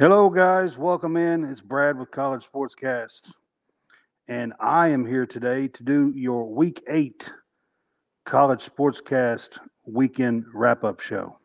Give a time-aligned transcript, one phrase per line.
[0.00, 0.78] Hello, guys.
[0.78, 1.44] Welcome in.
[1.44, 3.32] It's Brad with College Sportscast.
[4.28, 7.30] And I am here today to do your week eight
[8.24, 11.36] College Sportscast weekend wrap up show.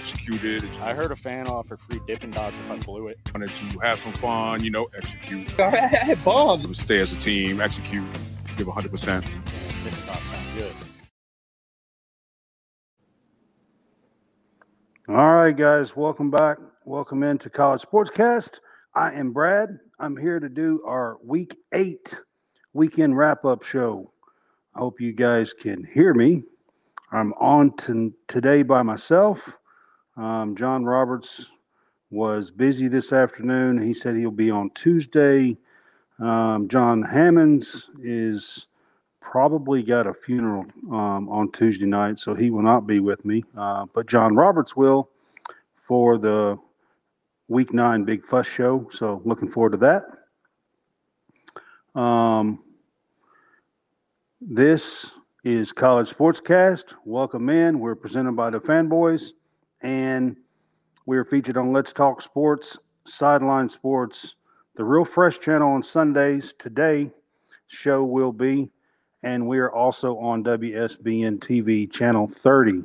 [0.00, 0.64] Executed.
[0.80, 3.18] I heard a fan offer free Dippin' Dots if I blew it.
[3.34, 5.60] Wanted to have some fun, you know, execute.
[5.60, 6.80] I had bombs.
[6.80, 8.06] Stay as a team, execute,
[8.56, 9.26] give hundred percent.
[9.26, 10.72] Dippin' Dots sound good.
[15.06, 15.94] All right, guys.
[15.94, 16.56] Welcome back.
[16.86, 18.60] Welcome into College Sportscast.
[18.94, 19.78] I am Brad.
[19.98, 22.14] I'm here to do our week eight
[22.72, 24.14] weekend wrap up show.
[24.74, 26.44] I hope you guys can hear me.
[27.12, 29.58] I'm on to, today by myself.
[30.16, 31.50] Um, John Roberts
[32.10, 33.82] was busy this afternoon.
[33.82, 35.56] He said he'll be on Tuesday.
[36.18, 38.66] Um, John Hammonds is
[39.20, 43.44] probably got a funeral um, on Tuesday night, so he will not be with me.
[43.56, 45.10] Uh, but John Roberts will
[45.76, 46.58] for the
[47.48, 48.88] Week Nine Big Fuss Show.
[48.92, 52.00] So looking forward to that.
[52.00, 52.62] Um,
[54.40, 55.12] this
[55.44, 56.94] is College Sportscast.
[57.04, 57.80] Welcome in.
[57.80, 59.32] We're presented by the Fanboys,
[59.82, 60.36] and
[61.06, 64.34] we are featured on Let's Talk Sports, Sideline Sports,
[64.76, 66.52] the Real Fresh channel on Sundays.
[66.52, 67.10] Today,
[67.66, 68.70] show will be,
[69.22, 72.84] and we are also on WSBN TV channel 30,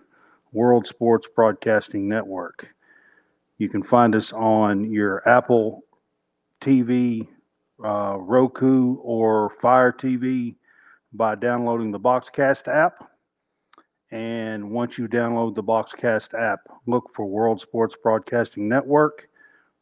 [0.54, 2.74] World Sports Broadcasting Network.
[3.58, 5.84] You can find us on your Apple
[6.62, 7.28] TV,
[7.84, 10.56] uh, Roku, or Fire TV
[11.14, 13.10] by downloading the Boxcast app.
[14.12, 19.30] And once you download the Boxcast app, look for World Sports Broadcasting Network.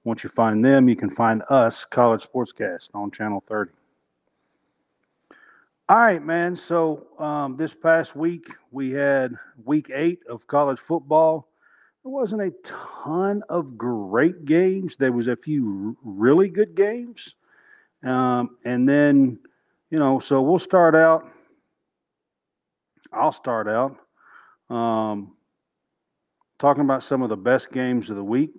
[0.06, 3.72] Once you find them, you can find us, College Sportscast, on Channel 30.
[5.90, 6.56] All right, man.
[6.56, 11.50] So um, this past week, we had week eight of college football.
[12.04, 14.98] There wasn't a ton of great games.
[14.98, 17.36] There was a few really good games.
[18.04, 19.40] Um, and then
[19.90, 21.30] you know, so we'll start out.
[23.12, 24.03] I'll start out
[24.70, 25.34] um,
[26.60, 28.52] talking about some of the best games of the week.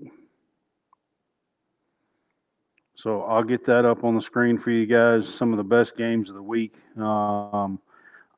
[2.97, 5.29] So I'll get that up on the screen for you guys.
[5.29, 6.77] Some of the best games of the week.
[6.97, 7.81] Um,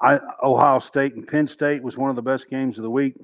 [0.00, 3.16] I Ohio State and Penn State was one of the best games of the week.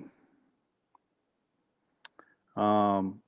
[2.56, 3.20] Um,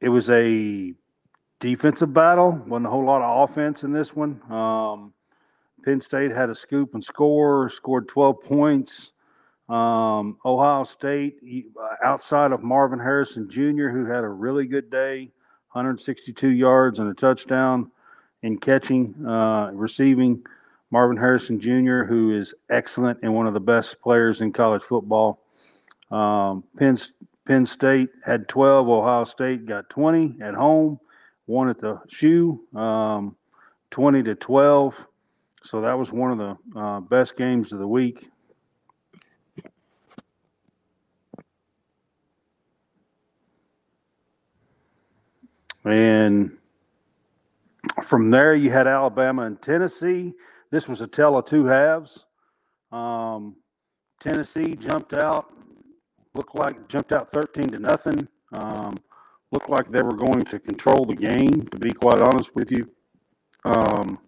[0.00, 0.94] it was a
[1.60, 2.62] defensive battle.
[2.66, 4.40] wasn't a whole lot of offense in this one.
[4.50, 5.12] Um,
[5.84, 9.12] Penn State had a scoop and score, scored 12 points.
[9.68, 11.38] Um, Ohio State,
[12.02, 15.30] outside of Marvin Harrison Jr., who had a really good day,
[15.72, 17.90] 162 yards and a touchdown
[18.42, 20.44] in catching, uh, receiving.
[20.92, 25.40] Marvin Harrison Jr., who is excellent and one of the best players in college football.
[26.10, 26.98] Um, Penn,
[27.46, 28.88] Penn State had 12.
[28.88, 30.98] Ohio State got 20 at home
[31.50, 33.36] one at the shoe, um,
[33.90, 35.06] 20 to 12.
[35.62, 38.28] So that was one of the uh, best games of the week.
[45.84, 46.56] And
[48.04, 50.34] from there, you had Alabama and Tennessee.
[50.70, 52.26] This was a tell of two halves.
[52.92, 53.56] Um,
[54.20, 55.52] Tennessee jumped out,
[56.34, 58.28] looked like jumped out 13 to nothing.
[58.52, 58.96] Um,
[59.52, 62.90] looked like they were going to control the game, to be quite honest with you.
[63.64, 64.18] Um,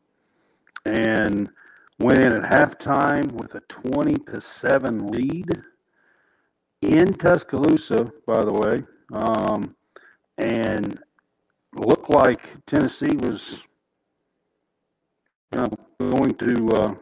[0.85, 1.51] and
[1.99, 5.63] went in at halftime with a 20 to 7 lead
[6.81, 8.83] in Tuscaloosa, by the way.
[9.13, 9.77] Um,
[10.37, 10.99] and
[11.75, 13.65] looked like Tennessee was
[15.53, 15.69] you know,
[16.01, 16.95] going to uh,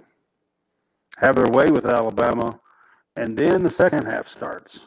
[1.19, 2.61] have their way with Alabama.
[3.17, 4.81] And then the second half starts.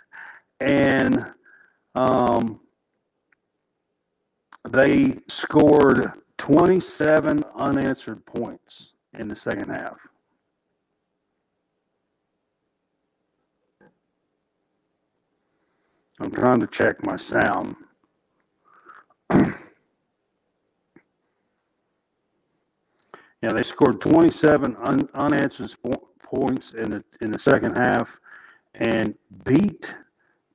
[0.60, 1.32] and
[1.94, 2.60] um,
[4.68, 9.96] they scored 27 unanswered points in the second half.
[16.20, 17.76] I'm trying to check my sound.
[19.32, 19.52] yeah,
[23.52, 25.72] they scored 27 un- unanswered
[26.22, 28.18] points in the in the second half
[28.74, 29.14] and
[29.44, 29.94] beat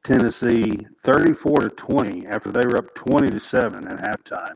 [0.04, 4.56] Tennessee 34 to 20 after they were up 20 to 7 at halftime.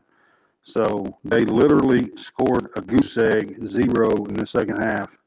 [0.64, 5.18] So they literally scored a goose egg zero in the second half.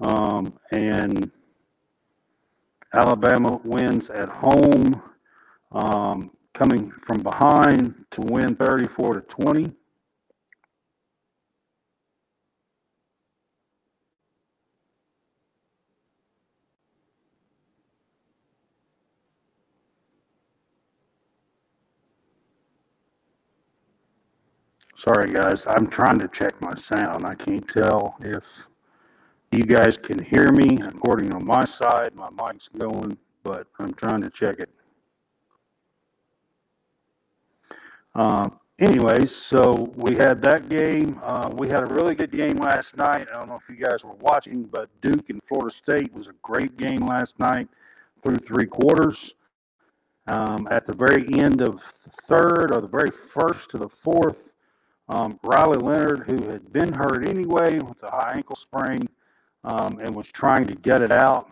[0.00, 1.30] Um, and
[2.94, 5.02] Alabama wins at home,
[5.72, 9.72] um, coming from behind to win 34 to 20.
[25.00, 25.66] Sorry, guys.
[25.66, 27.24] I'm trying to check my sound.
[27.24, 28.66] I can't tell if
[29.50, 30.76] you guys can hear me.
[30.82, 34.68] According to my side, my mic's going, but I'm trying to check it.
[38.14, 41.18] Um, anyways, so we had that game.
[41.22, 43.26] Uh, we had a really good game last night.
[43.32, 46.34] I don't know if you guys were watching, but Duke and Florida State was a
[46.42, 47.68] great game last night
[48.22, 49.34] through three quarters.
[50.26, 54.49] Um, at the very end of the third or the very first to the fourth,
[55.10, 59.08] um, Riley Leonard, who had been hurt anyway with a high ankle sprain
[59.64, 61.50] um, and was trying to get it out,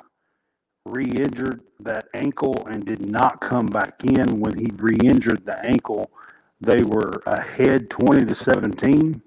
[0.86, 5.58] re injured that ankle and did not come back in when he re injured the
[5.66, 6.12] ankle.
[6.60, 9.22] They were ahead 20 to 17.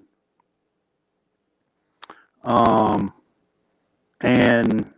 [2.42, 3.12] Um,
[4.22, 4.94] and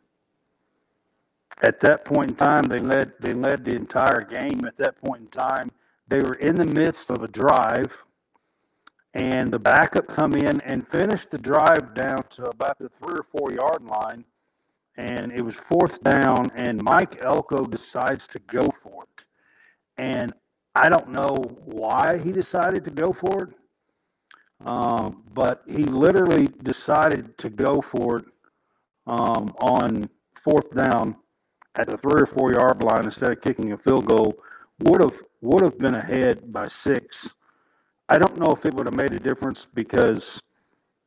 [1.61, 4.65] at that point in time, they led they led the entire game.
[4.65, 5.73] At that point in time,
[6.07, 8.04] they were in the midst of a drive
[9.15, 13.23] and the backup come in and finish the drive down to about the three or
[13.23, 14.25] four yard line.
[14.97, 19.25] And it was fourth down, and Mike Elko decides to go for it.
[19.97, 20.33] And
[20.75, 23.49] I don't know why he decided to go for it,
[24.67, 28.25] um, but he literally decided to go for it
[29.07, 31.17] um, on fourth down
[31.77, 34.39] at the three or four yard line instead of kicking a field goal.
[34.81, 37.33] Would have would have been ahead by six
[38.09, 40.41] I don't know if it would have made a difference because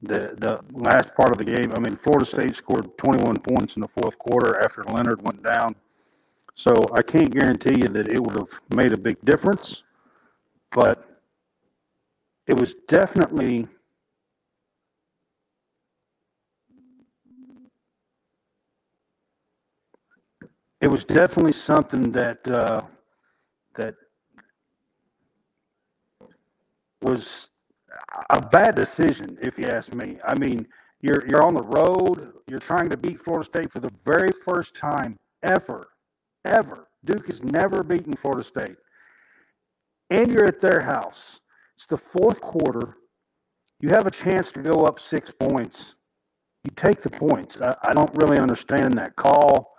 [0.02, 1.74] the the last part of the game.
[1.76, 5.76] I mean, Florida State scored 21 points in the fourth quarter after Leonard went down.
[6.56, 9.84] So I can't guarantee you that it would have made a big difference,
[10.72, 11.22] but
[12.48, 13.68] it was definitely
[20.82, 22.82] it was definitely something that uh,
[23.76, 23.96] that
[27.02, 27.50] was
[28.30, 30.18] a bad decision, if you ask me.
[30.26, 30.68] I mean,
[31.02, 32.34] you're you're on the road.
[32.48, 35.90] You're trying to beat Florida State for the very first time ever,
[36.46, 36.88] ever.
[37.06, 38.78] Duke has never beaten Florida State,
[40.10, 41.40] and you're at their house.
[41.76, 42.98] It's the fourth quarter.
[43.80, 45.96] You have a chance to go up six points.
[46.64, 47.62] You take the points.
[47.62, 49.76] I, I don't really understand that call.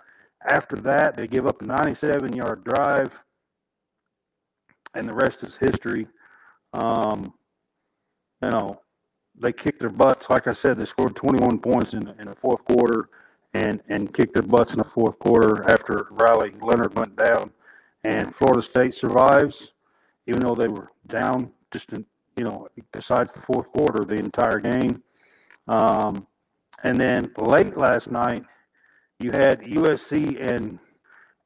[0.47, 3.21] After that, they give up a 97 yard drive,
[4.93, 6.07] and the rest is history.
[6.73, 7.33] Um,
[8.41, 8.81] you know,
[9.39, 10.29] they kicked their butts.
[10.29, 13.09] Like I said, they scored 21 points in, in the fourth quarter
[13.53, 17.51] and, and kicked their butts in the fourth quarter after Riley Leonard went down.
[18.03, 19.73] And Florida State survives,
[20.27, 22.05] even though they were down just, in,
[22.37, 25.03] you know, besides the fourth quarter, the entire game.
[25.67, 26.27] Um,
[26.83, 28.45] and then late last night,
[29.19, 30.79] you had USC and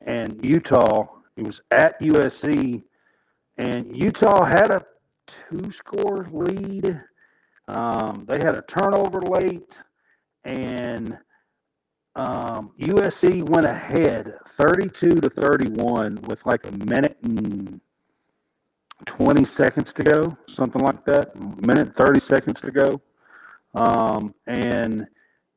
[0.06, 1.08] and Utah.
[1.36, 2.84] It was at USC,
[3.58, 4.86] and Utah had a
[5.28, 7.04] two score lead.
[7.68, 9.82] Um, they had a turnover late,
[10.44, 11.18] and
[12.16, 17.82] um, USC went ahead 32 to 31 with like a minute and
[19.06, 21.36] 20 seconds to go, something like that.
[21.36, 23.02] Minute 30 seconds to go.
[23.76, 25.08] Um, and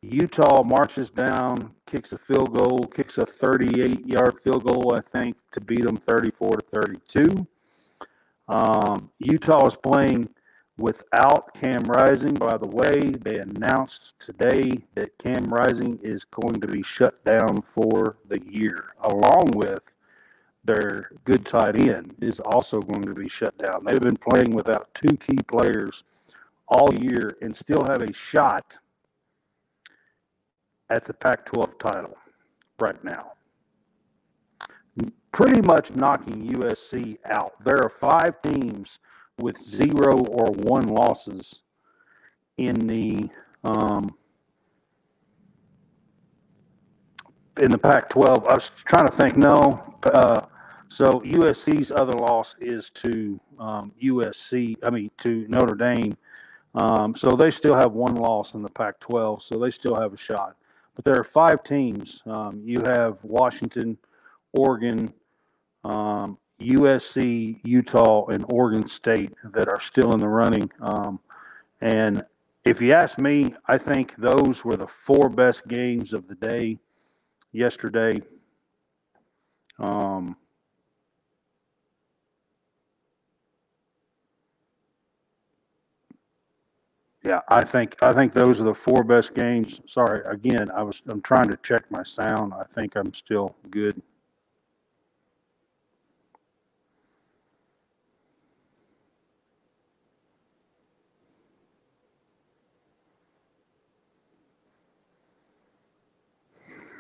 [0.02, 5.36] Utah marches down, kicks a field goal, kicks a 38 yard field goal, I think,
[5.52, 7.46] to beat them 34 to 32.
[8.48, 10.28] Um, Utah is playing
[10.78, 12.34] without Cam Rising.
[12.34, 17.62] By the way, they announced today that Cam Rising is going to be shut down
[17.62, 19.96] for the year, along with
[20.64, 23.84] their good tight end is also going to be shut down.
[23.84, 26.04] They've been playing without two key players
[26.68, 28.78] all year and still have a shot
[30.90, 32.16] at the Pac 12 title
[32.80, 33.35] right now
[35.32, 37.62] pretty much knocking USC out.
[37.62, 38.98] There are five teams
[39.38, 41.62] with zero or one losses
[42.56, 43.28] in the
[43.62, 44.16] um,
[47.58, 48.48] in the Pac-12.
[48.48, 49.36] I was trying to think.
[49.36, 50.42] No, uh,
[50.88, 54.76] so USC's other loss is to um, USC.
[54.82, 56.16] I mean to Notre Dame.
[56.74, 59.42] Um, so they still have one loss in the Pac-12.
[59.42, 60.56] So they still have a shot.
[60.94, 62.22] But there are five teams.
[62.26, 63.98] Um, you have Washington,
[64.56, 65.12] Oregon,
[65.84, 70.70] um, USC, Utah, and Oregon State that are still in the running.
[70.80, 71.20] Um,
[71.80, 72.24] and
[72.64, 76.78] if you ask me, I think those were the four best games of the day
[77.52, 78.22] yesterday.
[79.78, 80.36] Um,
[87.22, 89.80] yeah, I think I think those are the four best games.
[89.86, 92.54] Sorry, again, I was I'm trying to check my sound.
[92.54, 94.02] I think I'm still good.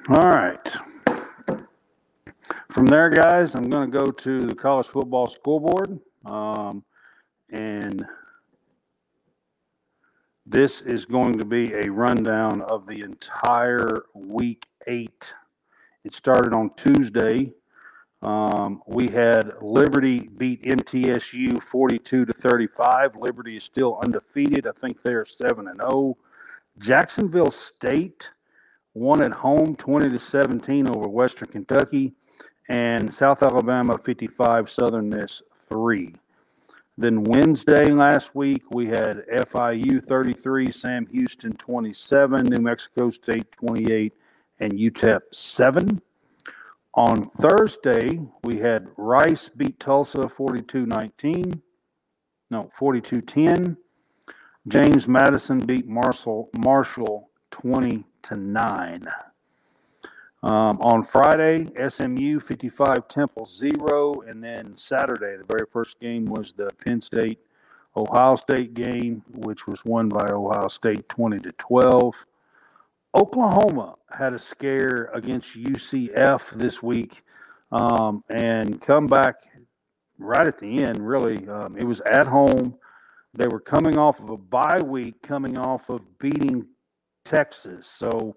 [0.08, 0.72] All right.
[2.70, 5.98] From there, guys, I'm going to go to the college football scoreboard.
[6.24, 6.84] Um,
[7.50, 8.06] and
[10.46, 15.34] this is going to be a rundown of the entire week eight.
[16.04, 17.52] It started on Tuesday.
[18.22, 23.16] Um, we had Liberty beat MTSU 42 to 35.
[23.16, 24.68] Liberty is still undefeated.
[24.68, 26.16] I think they're 7 and 0.
[26.78, 28.30] Jacksonville State
[28.96, 32.14] won at home 20 to 17 over Western Kentucky
[32.66, 36.14] and South Alabama 55, Southern Miss 3.
[36.96, 44.14] Then Wednesday last week, we had FIU 33, Sam Houston 27, New Mexico State 28,
[44.60, 46.00] and UTEP 7.
[46.94, 51.60] On Thursday, we had Rice beat Tulsa 42 19.
[52.50, 53.76] No, 42 10.
[54.66, 59.06] James Madison beat Marshall, Marshall 20 to 9.
[60.42, 64.22] Um, on Friday, SMU 55, Temple 0.
[64.26, 67.40] And then Saturday, the very first game was the Penn State
[67.96, 72.26] Ohio State game, which was won by Ohio State 20 to 12.
[73.14, 77.22] Oklahoma had a scare against UCF this week
[77.72, 79.36] um, and come back
[80.18, 81.48] right at the end, really.
[81.48, 82.76] Um, it was at home.
[83.32, 86.66] They were coming off of a bye week, coming off of beating
[87.26, 87.86] Texas.
[87.86, 88.36] So,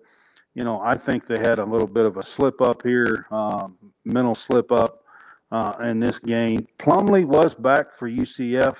[0.54, 3.78] you know, I think they had a little bit of a slip up here, um,
[4.04, 5.04] mental slip up
[5.52, 6.68] uh, in this game.
[6.78, 8.76] Plumlee was back for UCF,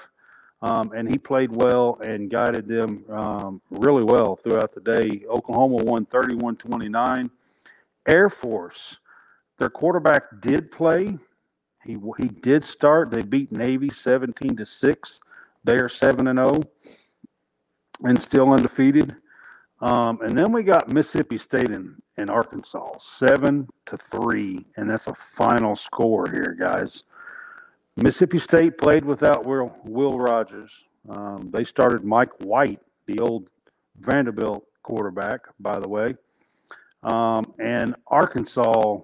[0.62, 5.24] um, and he played well and guided them um, really well throughout the day.
[5.30, 7.32] Oklahoma won 31 29.
[8.08, 8.98] Air Force,
[9.58, 11.18] their quarterback did play.
[11.86, 13.10] He, he did start.
[13.10, 15.20] They beat Navy 17 to 6.
[15.64, 16.62] They are 7 and 0
[18.04, 19.16] and still undefeated.
[19.82, 25.08] Um, and then we got Mississippi State and, and Arkansas, seven to three, and that's
[25.08, 27.04] a final score here, guys.
[27.96, 30.84] Mississippi State played without Will, Will Rogers.
[31.08, 33.50] Um, they started Mike White, the old
[33.98, 36.16] Vanderbilt quarterback, by the way.
[37.04, 38.98] Um, and Arkansas,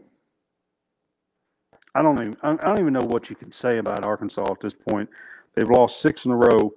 [1.93, 4.73] I don't even I don't even know what you can say about Arkansas at this
[4.73, 5.09] point.
[5.53, 6.73] They've lost six in a row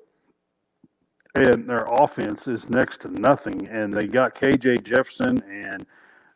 [1.34, 3.66] and their offense is next to nothing.
[3.68, 5.86] And they got KJ Jefferson and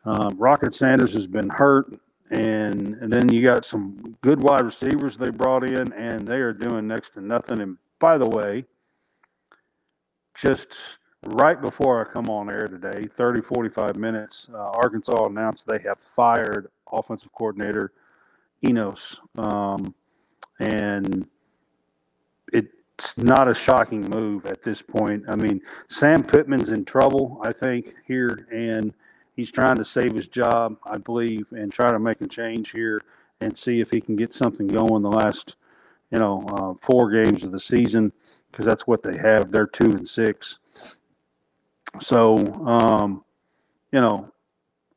[0.05, 1.99] um, Rocket Sanders has been hurt.
[2.29, 6.53] And, and then you got some good wide receivers they brought in, and they are
[6.53, 7.61] doing next to nothing.
[7.61, 8.65] And by the way,
[10.33, 10.75] just
[11.25, 15.99] right before I come on air today, 30, 45 minutes, uh, Arkansas announced they have
[15.99, 17.91] fired offensive coordinator
[18.65, 19.19] Enos.
[19.37, 19.93] Um,
[20.59, 21.27] and
[22.97, 25.23] it's not a shocking move at this point.
[25.27, 28.93] I mean, Sam Pittman's in trouble, I think, here, and
[29.35, 33.01] he's trying to save his job, I believe, and try to make a change here
[33.41, 35.55] and see if he can get something going the last,
[36.11, 38.13] you know, uh, four games of the season
[38.51, 39.51] because that's what they have.
[39.51, 40.59] They're two and six.
[41.99, 43.23] So, um,
[43.91, 44.31] you know,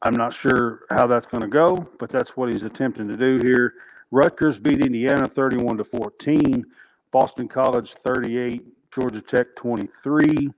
[0.02, 3.38] I'm not sure how that's going to go, but that's what he's attempting to do
[3.38, 3.74] here.
[4.10, 6.64] Rutgers beat Indiana 31 to 14.
[7.10, 10.50] Boston College 38, Georgia Tech 23.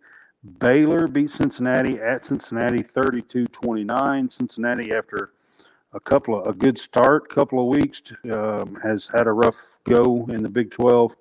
[0.58, 4.30] Baylor beat Cincinnati at Cincinnati 32 29.
[4.30, 5.32] Cincinnati, after
[5.92, 8.02] a couple of a good start, couple of weeks,
[8.32, 11.16] um, has had a rough go in the Big 12.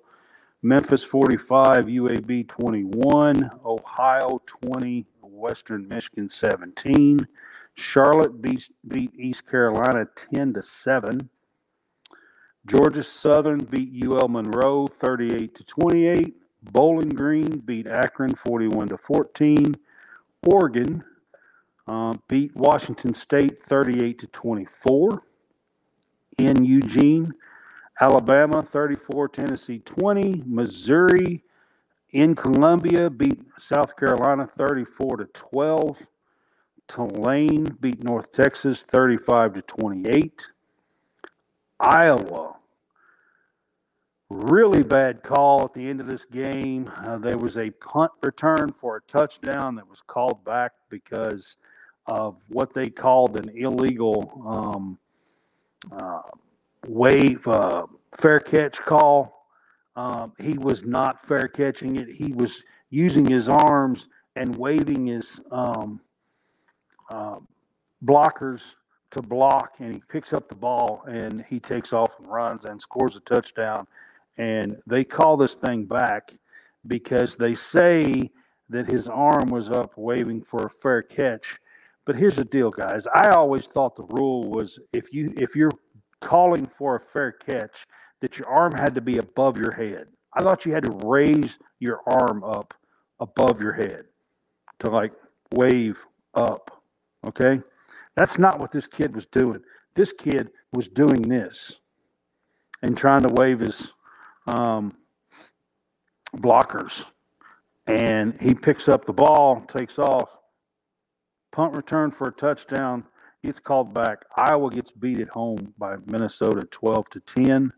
[0.62, 7.28] Memphis 45, UAB 21, Ohio 20, Western Michigan 17.
[7.74, 11.28] Charlotte beat, beat East Carolina 10 to 7.
[12.68, 16.34] Georgia Southern beat UL Monroe 38 to 28.
[16.70, 19.74] Bowling Green beat Akron 41 to 14.
[20.46, 21.02] Oregon
[21.86, 25.22] uh, beat Washington State 38 to 24.
[26.36, 27.32] In Eugene,
[28.00, 30.42] Alabama 34, Tennessee 20.
[30.46, 31.44] Missouri
[32.10, 36.06] in Columbia beat South Carolina 34 to 12.
[36.86, 40.48] Tulane beat North Texas 35 to 28.
[41.80, 42.57] Iowa
[44.30, 46.92] Really bad call at the end of this game.
[46.98, 51.56] Uh, there was a punt return for a touchdown that was called back because
[52.06, 54.98] of what they called an illegal um,
[55.90, 56.20] uh,
[56.86, 59.46] wave uh, fair catch call.
[59.96, 62.08] Um, he was not fair catching it.
[62.10, 66.02] He was using his arms and waving his um,
[67.08, 67.38] uh,
[68.04, 68.74] blockers
[69.10, 72.80] to block, and he picks up the ball and he takes off and runs and
[72.80, 73.86] scores a touchdown.
[74.38, 76.32] And they call this thing back
[76.86, 78.30] because they say
[78.70, 81.58] that his arm was up waving for a fair catch.
[82.06, 83.06] But here's the deal, guys.
[83.12, 85.72] I always thought the rule was if you if you're
[86.20, 87.86] calling for a fair catch,
[88.20, 90.06] that your arm had to be above your head.
[90.34, 92.74] I thought you had to raise your arm up
[93.20, 94.04] above your head
[94.80, 95.12] to like
[95.52, 96.04] wave
[96.34, 96.82] up.
[97.26, 97.60] Okay?
[98.16, 99.60] That's not what this kid was doing.
[99.94, 101.80] This kid was doing this
[102.82, 103.92] and trying to wave his
[104.48, 104.96] um,
[106.36, 107.06] blockers.
[107.86, 110.28] And he picks up the ball, takes off,
[111.52, 113.04] punt return for a touchdown.
[113.42, 114.24] Gets called back.
[114.36, 117.72] Iowa gets beat at home by Minnesota 12 to 10.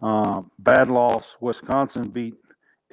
[0.00, 1.36] Um, bad loss.
[1.38, 2.34] Wisconsin beat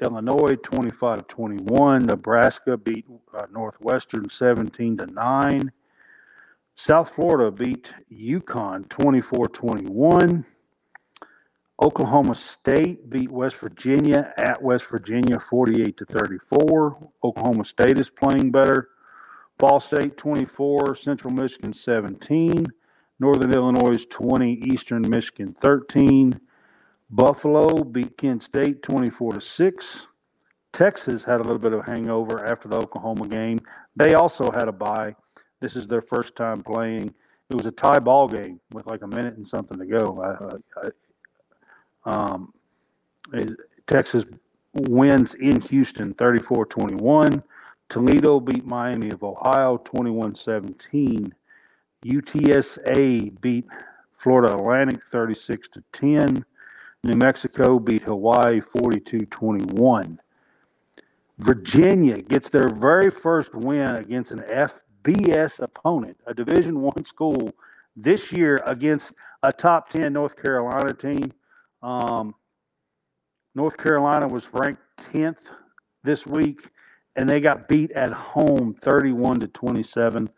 [0.02, 2.06] Illinois 25 to 21.
[2.08, 5.72] Nebraska beat uh, Northwestern 17 to 9.
[6.76, 10.46] South Florida beat UConn 24 21.
[11.82, 17.12] Oklahoma State beat West Virginia at West Virginia 48 to 34.
[17.24, 18.90] Oklahoma State is playing better.
[19.58, 22.68] Ball State 24, Central Michigan 17,
[23.20, 26.40] Northern Illinois 20, Eastern Michigan 13.
[27.10, 30.08] Buffalo beat Kent State 24 to 6.
[30.72, 33.60] Texas had a little bit of a hangover after the Oklahoma game.
[33.96, 35.16] They also had a bye.
[35.60, 37.14] This is their first time playing.
[37.50, 40.22] It was a tie ball game with like a minute and something to go.
[40.24, 40.90] I, I,
[42.06, 42.54] um,
[43.88, 44.26] Texas
[44.74, 47.44] wins in Houston 34 21.
[47.90, 51.36] Toledo beat Miami of Ohio 21 17.
[52.06, 53.66] UTSA beat
[54.18, 56.46] Florida Atlantic 36 to 10.
[57.04, 60.20] New Mexico beat Hawaii 42 21.
[61.38, 67.54] Virginia gets their very first win against an FBS opponent, a Division One school,
[67.96, 71.34] this year against a top 10 North Carolina team.
[71.82, 72.36] Um,
[73.54, 75.52] North Carolina was ranked 10th
[76.04, 76.70] this week,
[77.16, 80.30] and they got beat at home 31 to 27.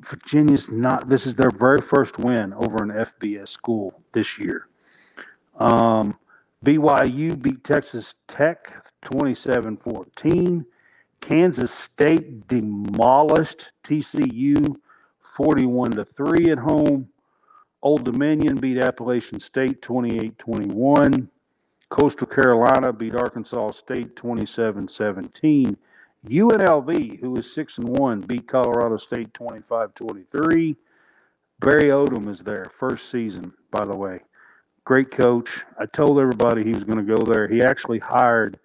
[0.00, 4.68] Virginia's not, this is their very first win over an FBS school this year.
[5.58, 6.18] Um,
[6.64, 10.66] BYU beat Texas Tech 27 14.
[11.20, 14.76] Kansas State demolished TCU
[15.20, 17.08] 41 to 3 at home.
[17.82, 21.30] Old Dominion beat Appalachian State 28 21.
[21.88, 25.76] Coastal Carolina beat Arkansas State 27 17.
[26.26, 30.76] UNLV, who is 6 and 1, beat Colorado State 25 23.
[31.60, 34.20] Barry Odom is there, first season, by the way.
[34.84, 35.64] Great coach.
[35.78, 37.48] I told everybody he was going to go there.
[37.48, 38.58] He actually hired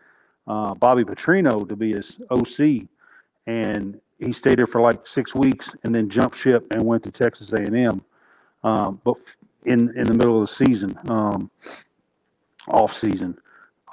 [0.47, 2.87] uh, Bobby Petrino to be his OC,
[3.45, 7.11] and he stayed there for like six weeks and then jumped ship and went to
[7.11, 8.03] Texas A&M.
[8.63, 9.17] Um, but
[9.65, 11.51] in in the middle of the season, um,
[12.67, 13.37] off season,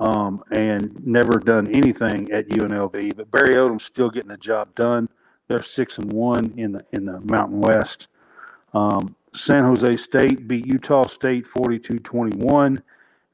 [0.00, 3.16] um, and never done anything at UNLV.
[3.16, 5.08] But Barry Odom's still getting the job done.
[5.48, 8.08] They're six and one in the in the Mountain West.
[8.74, 12.82] Um, San Jose State beat Utah State 42-21.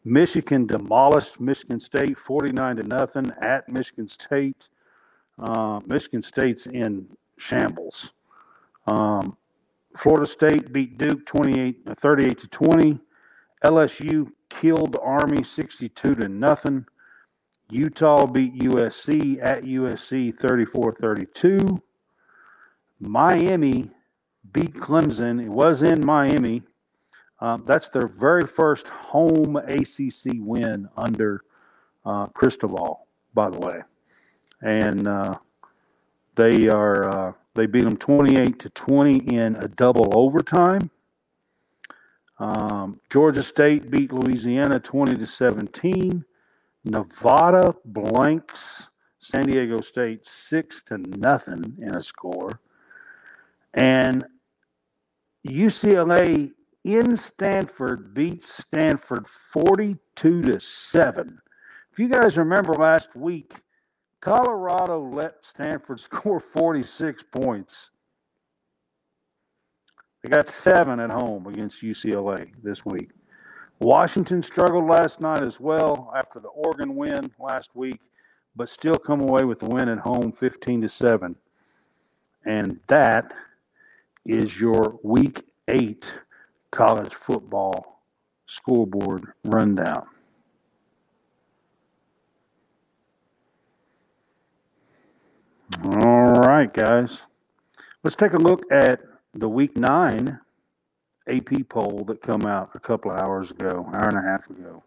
[0.05, 4.69] Michigan demolished Michigan State 49 to nothing at Michigan State.
[5.39, 8.13] Uh, Michigan State's in shambles.
[8.87, 9.37] Um,
[9.97, 12.99] Florida State beat Duke 28 uh, 38 to 20.
[13.65, 16.87] LSU killed Army 62 to nothing.
[17.71, 21.81] Utah beat USC at USC 34-32.
[23.01, 23.91] Miami
[24.53, 25.43] beat Clemson.
[25.43, 26.63] It was in Miami.
[27.41, 31.43] Um, that's their very first home ACC win under
[32.05, 33.83] uh, Cristobal, by the way,
[34.63, 35.39] and uh,
[36.37, 40.91] they are uh, they beat them twenty eight to twenty in a double overtime.
[42.39, 46.25] Um, Georgia State beat Louisiana twenty to seventeen.
[46.85, 52.61] Nevada blanks San Diego State six to nothing in a score,
[53.73, 54.25] and
[55.47, 56.53] UCLA
[56.85, 61.39] in Stanford beats Stanford 42 to 7.
[61.93, 63.55] If you guys remember last week,
[64.25, 67.91] Colorado let Stanford score 46 points.
[70.23, 73.11] They got seven at home against UCLA this week.
[73.79, 78.01] Washington struggled last night as well after the Oregon win last week,
[78.57, 81.37] but still come away with the win at home 15 to 7.
[82.47, 83.35] And that
[84.25, 86.15] is your week 8
[86.71, 88.01] college football
[88.47, 90.07] scoreboard rundown.
[95.83, 97.23] All right, guys.
[98.03, 99.01] Let's take a look at
[99.33, 100.39] the week 9
[101.27, 104.85] AP poll that come out a couple of hours ago, hour and a half ago.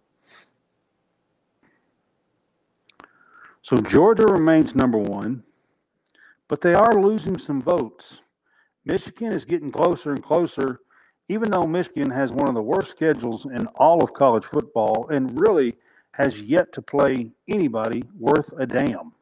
[3.64, 5.44] So Georgia remains number one,
[6.48, 8.22] but they are losing some votes.
[8.86, 10.82] Michigan is getting closer and closer,
[11.28, 15.40] even though Michigan has one of the worst schedules in all of college football and
[15.40, 15.74] really
[16.12, 19.14] has yet to play anybody worth a damn.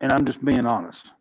[0.00, 1.12] And I'm just being honest.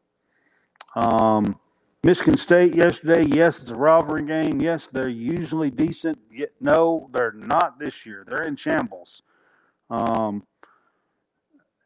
[0.96, 1.60] Um,
[2.04, 4.62] Michigan State yesterday, yes, it's a rivalry game.
[4.62, 6.20] Yes, they're usually decent.
[6.32, 8.24] Yet, no, they're not this year.
[8.28, 9.24] They're in shambles.
[9.90, 10.44] Um,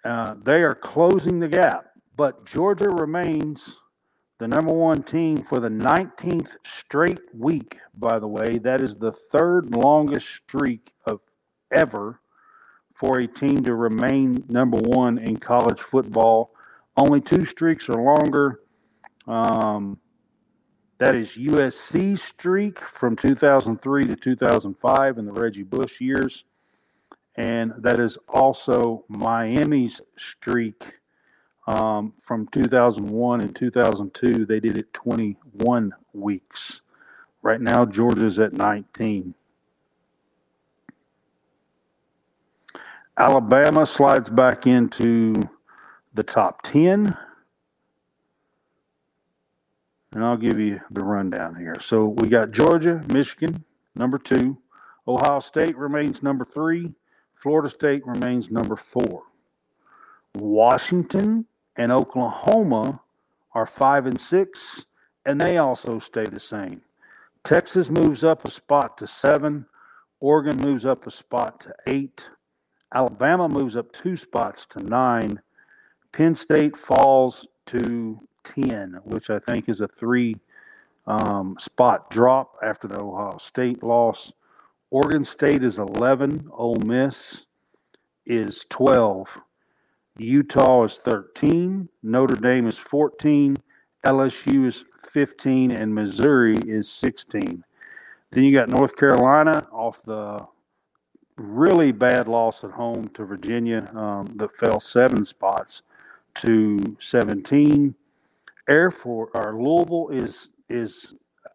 [0.03, 3.77] uh, they are closing the gap, but Georgia remains
[4.39, 8.57] the number one team for the 19th straight week, by the way.
[8.57, 11.19] That is the third longest streak of
[11.71, 12.21] ever
[12.93, 16.51] for a team to remain number one in college football.
[16.99, 18.59] Only two streaks are longer.
[19.25, 19.99] Um,
[20.97, 26.43] that is USC streak from 2003 to 2005 in the Reggie Bush years.
[27.35, 30.99] And that is also Miami's streak
[31.67, 34.45] um, from 2001 and 2002.
[34.45, 36.81] They did it 21 weeks.
[37.41, 39.35] Right now, Georgia's at 19.
[43.17, 45.49] Alabama slides back into
[46.19, 47.17] the top 10
[50.11, 51.77] and I'll give you the rundown here.
[51.79, 53.63] So we got Georgia, Michigan,
[53.95, 54.57] number two.
[55.07, 56.91] Ohio State remains number three.
[57.33, 59.27] Florida State remains number four.
[60.35, 61.45] Washington
[61.77, 62.99] and Oklahoma
[63.53, 64.87] are five and six,
[65.25, 66.81] and they also stay the same.
[67.45, 69.67] Texas moves up a spot to seven.
[70.19, 72.27] Oregon moves up a spot to eight.
[72.93, 75.39] Alabama moves up two spots to nine.
[76.11, 80.37] Penn State falls to 10, which I think is a three
[81.05, 84.33] um, spot drop after the Ohio State loss.
[84.91, 86.49] Oregon State is 11.
[86.51, 87.45] Ole Miss
[88.25, 89.41] is 12.
[90.17, 91.89] Utah is 13.
[92.03, 93.57] Notre Dame is 14.
[94.05, 95.71] LSU is 15.
[95.71, 97.63] And Missouri is 16.
[98.31, 100.45] Then you got North Carolina off the
[101.37, 105.83] really bad loss at home to Virginia um, that fell seven spots
[106.35, 107.95] to 17.
[108.67, 111.13] Air Force our Louisville is is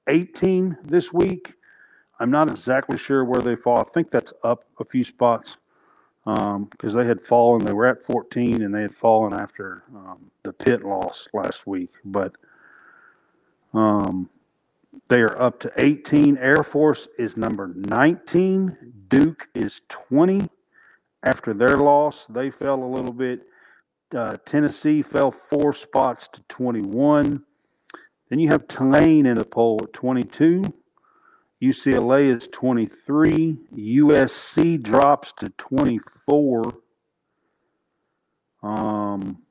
[0.09, 1.55] 18 this week.
[2.19, 3.79] I'm not exactly sure where they fall.
[3.79, 5.57] I think that's up a few spots
[6.25, 7.65] because um, they had fallen.
[7.65, 11.91] They were at 14 and they had fallen after um, the Pitt loss last week.
[12.05, 12.37] But
[13.73, 14.31] um,
[15.09, 16.39] they are up to 18.
[16.39, 18.95] Air Force is number 19.
[19.09, 20.49] Duke is 20.
[21.23, 23.47] After their loss, they fell a little bit.
[24.14, 27.42] Uh, Tennessee fell four spots to 21.
[28.29, 30.72] Then you have Tulane in the poll at 22.
[31.61, 33.59] UCLA is 23.
[33.77, 36.62] USC drops to 24.
[38.62, 39.42] Um,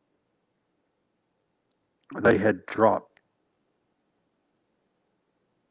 [2.21, 3.19] they had dropped.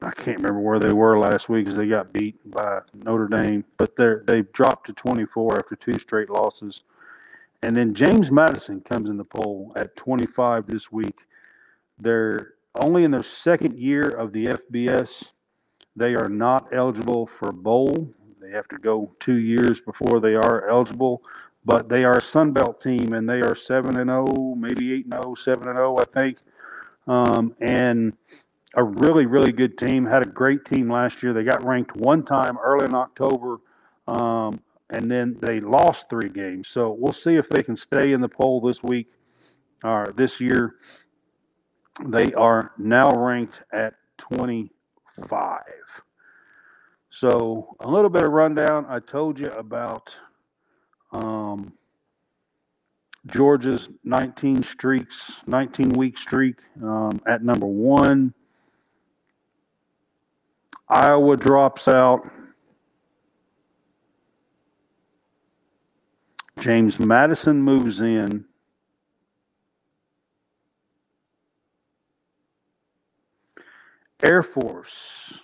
[0.00, 3.64] I can't remember where they were last week because they got beat by Notre Dame,
[3.78, 6.83] but they're they've dropped to 24 after two straight losses.
[7.62, 11.20] And then James Madison comes in the poll at 25 this week.
[11.98, 15.33] They're only in their second year of the FBS.
[15.94, 18.14] They are not eligible for bowl.
[18.40, 21.22] They have to go two years before they are eligible.
[21.64, 24.92] But they are a Sun Belt team, and they are seven and zero, oh, maybe
[24.92, 26.38] eight and 0, 7 and zero, I think.
[27.07, 28.14] Um, and
[28.75, 30.07] a really, really good team.
[30.07, 31.33] Had a great team last year.
[31.33, 33.59] They got ranked one time early in October.
[34.09, 34.61] Um,
[34.92, 36.68] and then they lost three games.
[36.68, 39.09] So we'll see if they can stay in the poll this week
[39.83, 40.76] or this year.
[42.05, 45.62] They are now ranked at 25.
[47.09, 48.85] So a little bit of rundown.
[48.87, 50.14] I told you about
[51.11, 51.72] um,
[53.26, 58.35] Georgia's 19 streaks, 19 week streak um, at number one.
[60.87, 62.31] Iowa drops out.
[66.59, 68.45] James Madison moves in.
[74.23, 75.41] Air Force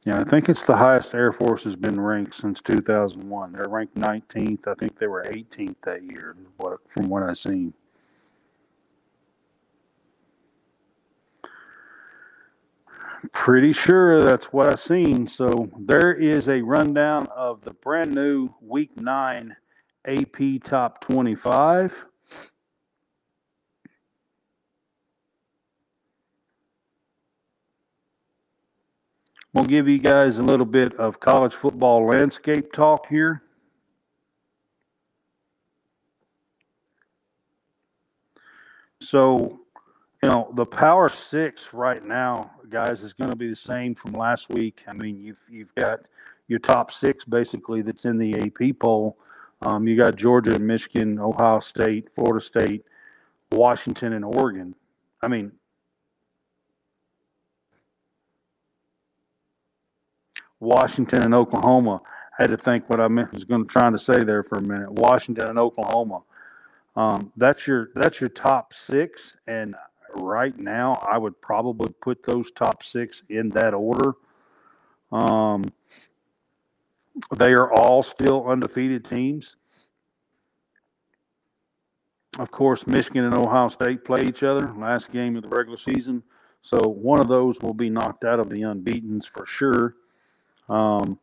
[0.06, 3.52] Yeah, I think it's the highest Air Force has been ranked since 2001.
[3.52, 4.66] They're ranked 19th.
[4.66, 6.34] I think they were 18th that year,
[6.88, 7.74] from what I've seen.
[13.32, 15.28] Pretty sure that's what I've seen.
[15.28, 19.56] So there is a rundown of the brand new Week Nine
[20.06, 22.06] AP Top 25.
[29.52, 33.42] We'll give you guys a little bit of college football landscape talk here.
[39.02, 39.60] So,
[40.22, 44.12] you know, the Power Six right now, guys, is going to be the same from
[44.12, 44.84] last week.
[44.86, 46.02] I mean, you've you've got
[46.46, 49.18] your top six basically that's in the AP poll.
[49.62, 52.84] Um, you got Georgia, and Michigan, Ohio State, Florida State,
[53.50, 54.76] Washington, and Oregon.
[55.20, 55.52] I mean,
[60.60, 62.02] Washington and Oklahoma.
[62.38, 64.58] I had to think what I meant, was going to trying to say there for
[64.58, 64.92] a minute.
[64.92, 66.22] Washington and Oklahoma.
[66.96, 69.74] Um, that's your that's your top six, and
[70.14, 74.14] right now I would probably put those top six in that order.
[75.12, 75.64] Um,
[77.36, 79.56] they are all still undefeated teams.
[82.38, 86.22] Of course, Michigan and Ohio State play each other last game of the regular season,
[86.60, 89.96] so one of those will be knocked out of the unbeaten's for sure.
[90.70, 91.18] Um,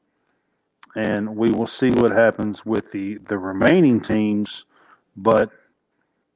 [0.96, 4.66] and we will see what happens with the the remaining teams,
[5.16, 5.52] but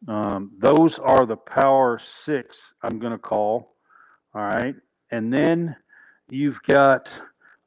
[0.07, 2.73] um, those are the Power Six.
[2.81, 3.75] I'm going to call.
[4.33, 4.75] All right,
[5.11, 5.75] and then
[6.29, 7.21] you've got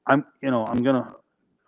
[0.07, 1.13] I'm you know I'm going to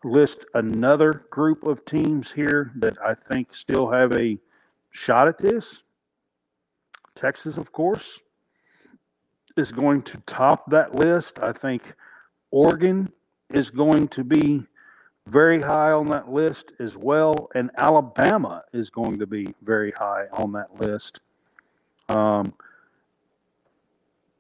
[0.03, 4.39] list another group of teams here that I think still have a
[4.91, 5.83] shot at this.
[7.15, 8.21] Texas, of course,
[9.57, 11.39] is going to top that list.
[11.41, 11.95] I think
[12.51, 13.13] Oregon
[13.51, 14.65] is going to be
[15.27, 20.27] very high on that list as well, and Alabama is going to be very high
[20.33, 21.21] on that list.
[22.09, 22.55] Um,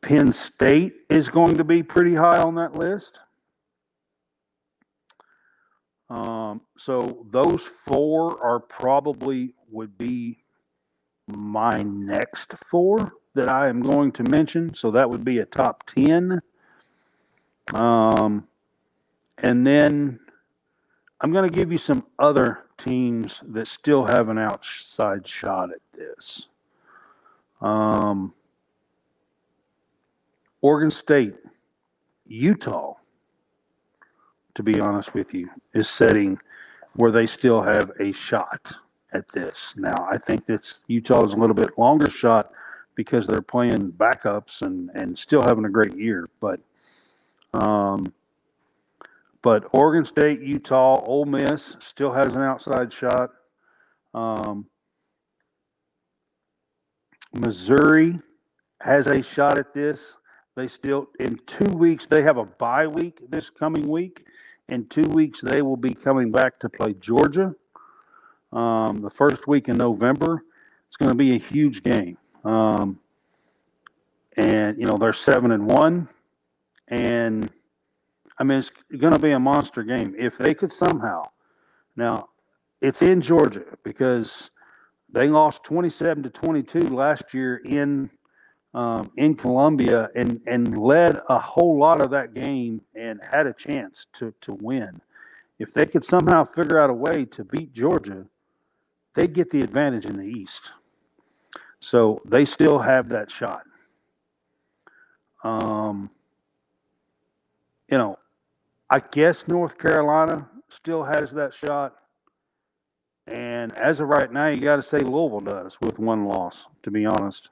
[0.00, 3.20] Penn State is going to be pretty high on that list.
[6.08, 10.44] Um, so those four are probably would be
[11.26, 14.74] my next four that I am going to mention.
[14.74, 16.40] So that would be a top 10.
[17.74, 18.46] Um,
[19.38, 20.20] and then
[21.20, 25.80] I'm going to give you some other teams that still have an outside shot at
[25.92, 26.48] this.
[27.60, 28.34] Um,
[30.60, 31.34] Oregon State,
[32.26, 32.94] Utah,
[34.54, 36.38] to be honest with you, is setting
[36.94, 38.72] where they still have a shot
[39.12, 39.74] at this.
[39.76, 42.50] Now, I think that's Utah is a little bit longer shot
[42.94, 46.28] because they're playing backups and, and still having a great year.
[46.40, 46.60] But
[47.52, 48.12] um,
[49.46, 53.30] but Oregon State, Utah, Ole Miss still has an outside shot.
[54.12, 54.66] Um,
[57.32, 58.18] Missouri
[58.80, 60.16] has a shot at this.
[60.56, 64.26] They still, in two weeks, they have a bye week this coming week.
[64.68, 67.54] In two weeks, they will be coming back to play Georgia.
[68.52, 70.42] Um, the first week in November,
[70.88, 72.18] it's going to be a huge game.
[72.44, 72.98] Um,
[74.36, 76.08] and you know they're seven and one,
[76.88, 77.48] and
[78.38, 80.14] I mean, it's going to be a monster game.
[80.18, 81.24] If they could somehow,
[81.96, 82.28] now
[82.80, 84.50] it's in Georgia because
[85.12, 88.10] they lost 27 to 22 last year in
[88.74, 93.54] um, in Columbia and and led a whole lot of that game and had a
[93.54, 95.00] chance to to win.
[95.58, 98.26] If they could somehow figure out a way to beat Georgia,
[99.14, 100.72] they'd get the advantage in the East.
[101.80, 103.62] So they still have that shot.
[105.42, 106.10] Um,
[107.88, 108.18] you know,
[108.90, 111.96] I guess North Carolina still has that shot.
[113.26, 116.90] And as of right now, you got to say Louisville does with one loss, to
[116.90, 117.50] be honest.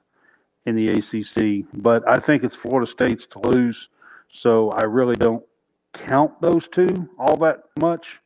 [0.65, 1.67] in the ACC.
[1.73, 3.89] But I think it's Florida State's to lose,
[4.31, 5.43] so I really don't
[5.93, 8.21] count those two all that much.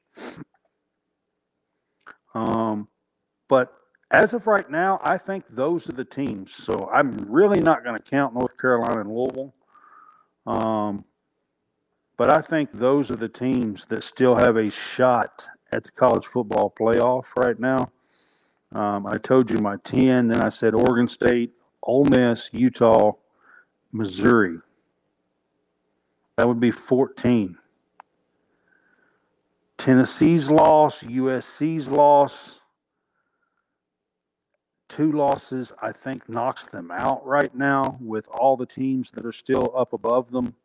[2.35, 2.89] Um,
[3.49, 3.73] but
[4.11, 6.53] as of right now, I think those are the teams.
[6.53, 9.53] So I'm really not going to count North Carolina and Louisville.
[10.47, 11.05] Um,
[12.19, 16.25] but I think those are the teams that still have a shot at the college
[16.25, 17.93] football playoff right now.
[18.73, 23.13] Um, I told you my 10, then I said Oregon State, Ole Miss, Utah,
[23.93, 24.57] Missouri.
[26.35, 27.57] That would be 14.
[29.77, 32.59] Tennessee's loss, USC's loss,
[34.89, 39.31] two losses, I think knocks them out right now with all the teams that are
[39.31, 40.55] still up above them.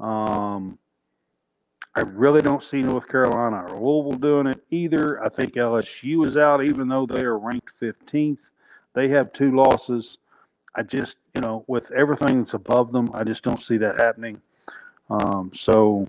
[0.00, 0.78] Um,
[1.94, 5.22] I really don't see North Carolina or Louisville doing it either.
[5.22, 8.50] I think LSU is out, even though they are ranked 15th.
[8.94, 10.18] They have two losses.
[10.74, 14.40] I just, you know, with everything that's above them, I just don't see that happening.
[15.10, 16.06] Um, so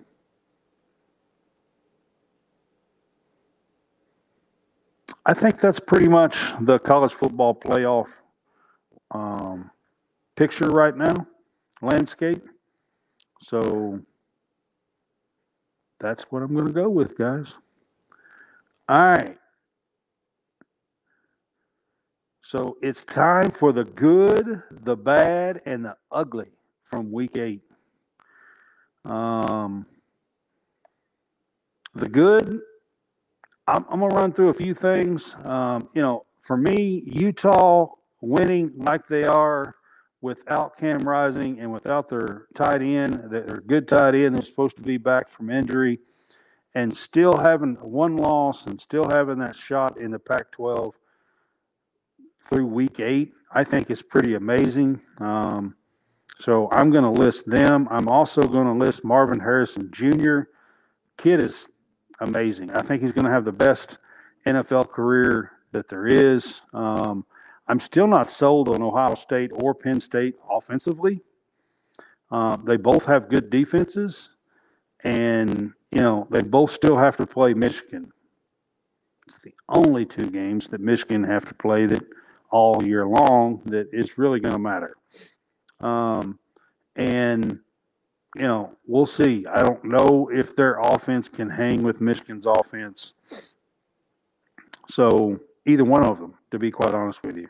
[5.25, 8.07] I think that's pretty much the college football playoff
[9.11, 9.71] um,
[10.35, 11.27] picture right now,
[11.81, 12.43] landscape.
[13.41, 14.01] So
[15.99, 17.55] that's what I'm going to go with, guys.
[18.87, 19.37] All right.
[22.41, 26.47] So it's time for the good, the bad, and the ugly
[26.83, 27.61] from week eight.
[29.05, 29.85] Um,
[31.93, 32.59] the good,
[33.67, 35.35] I'm, I'm going to run through a few things.
[35.43, 37.89] Um, you know, for me, Utah
[38.21, 39.75] winning like they are
[40.21, 44.75] without Cam Rising and without their tight end, that their good tight end that's supposed
[44.77, 45.99] to be back from injury,
[46.75, 50.95] and still having one loss and still having that shot in the Pac 12
[52.47, 55.01] through week eight, I think is pretty amazing.
[55.19, 55.75] Um,
[56.39, 57.87] so I'm going to list them.
[57.91, 60.41] I'm also going to list Marvin Harrison Jr.
[61.17, 61.67] Kid is
[62.19, 62.71] amazing.
[62.71, 63.97] I think he's going to have the best
[64.45, 66.61] NFL career that there is.
[66.73, 67.25] Um,
[67.69, 71.21] I'm still not sold on Ohio State or Penn State offensively.
[72.31, 74.31] Uh, they both have good defenses,
[75.03, 78.11] and you know they both still have to play Michigan.
[79.27, 82.03] It's the only two games that Michigan have to play that
[82.49, 84.95] all year long that is really going to matter.
[85.79, 86.39] Um,
[86.95, 87.59] and
[88.35, 89.45] you know, we'll see.
[89.45, 93.13] I don't know if their offense can hang with Michigan's offense.
[94.89, 97.47] So either one of them, to be quite honest with you.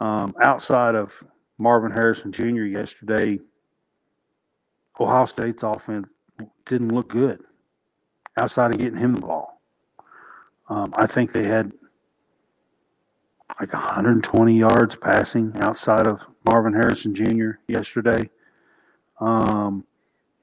[0.00, 1.24] Um, outside of
[1.58, 2.64] Marvin Harrison Jr.
[2.64, 3.38] yesterday,
[5.00, 6.08] Ohio State's offense
[6.64, 7.40] didn't look good.
[8.38, 9.62] Outside of getting him the ball,
[10.68, 11.72] um, I think they had
[13.58, 17.52] like 120 yards passing outside of Marvin Harrison Jr.
[17.66, 18.28] yesterday.
[19.18, 19.86] Um,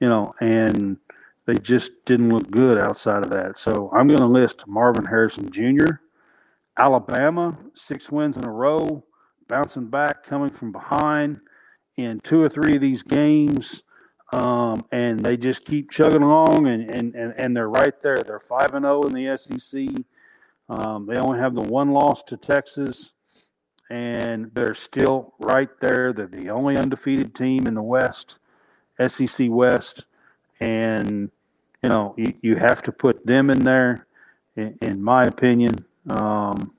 [0.00, 0.96] you know, and
[1.46, 3.58] they just didn't look good outside of that.
[3.58, 6.00] So I'm going to list Marvin Harrison Jr.,
[6.76, 9.04] Alabama, six wins in a row,
[9.48, 11.40] bouncing back, coming from behind
[11.96, 13.82] in two or three of these games.
[14.32, 18.22] Um, and they just keep chugging along, and, and, and, and they're right there.
[18.22, 20.04] They're 5 and 0 in the SEC.
[20.68, 23.12] Um, they only have the one loss to Texas,
[23.90, 26.12] and they're still right there.
[26.12, 28.38] They're the only undefeated team in the West,
[29.06, 30.06] SEC West.
[30.58, 31.30] And,
[31.82, 34.06] you know, you, you have to put them in there,
[34.56, 35.84] in, in my opinion.
[36.08, 36.72] Um,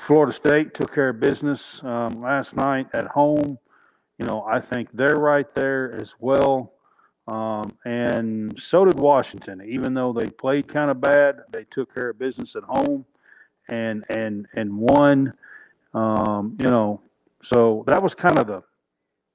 [0.00, 3.58] Florida State took care of business um, last night at home.
[4.18, 6.72] You know, I think they're right there as well.
[7.28, 9.62] Um, and so did Washington.
[9.64, 13.04] Even though they played kind of bad, they took care of business at home
[13.68, 15.34] and and and won.
[15.94, 17.02] Um, you know,
[17.42, 18.62] so that was kind of the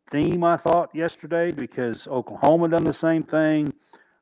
[0.09, 3.73] theme I thought yesterday because Oklahoma done the same thing,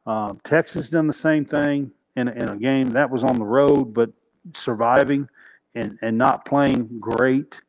[0.05, 3.93] um, Texas done the same thing in in a game that was on the road,
[3.93, 4.11] but
[4.53, 5.29] surviving
[5.76, 7.61] and and not playing great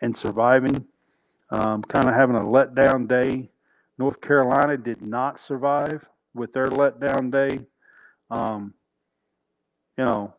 [0.00, 0.86] and surviving,
[1.50, 3.50] um, kind of having a letdown day.
[3.98, 7.66] North Carolina did not survive with their letdown day.
[8.30, 8.74] Um,
[9.98, 10.34] you know,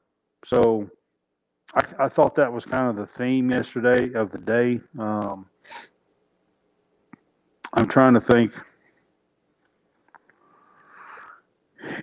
[0.46, 0.90] so
[1.76, 4.80] I, I, thought that was kind of the theme yesterday of the day.
[4.98, 5.48] Um,
[7.74, 8.54] I'm trying to think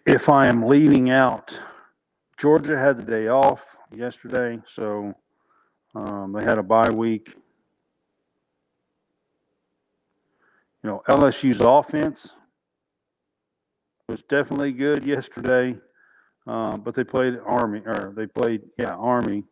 [0.07, 1.59] if I am leaving out.
[2.37, 5.15] Georgia had the day off yesterday, so
[5.95, 7.35] um, they had a bye week.
[10.83, 12.33] You know, LSU's offense
[14.09, 15.79] was definitely good yesterday,
[16.47, 19.45] uh, but they played Army, or they played, yeah, Army.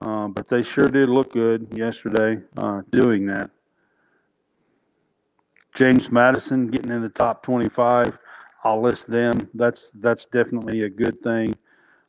[0.00, 3.50] Uh, but they sure did look good yesterday uh, doing that.
[5.74, 8.18] James Madison getting in the top 25.
[8.64, 9.48] I'll list them.
[9.54, 11.54] That's that's definitely a good thing.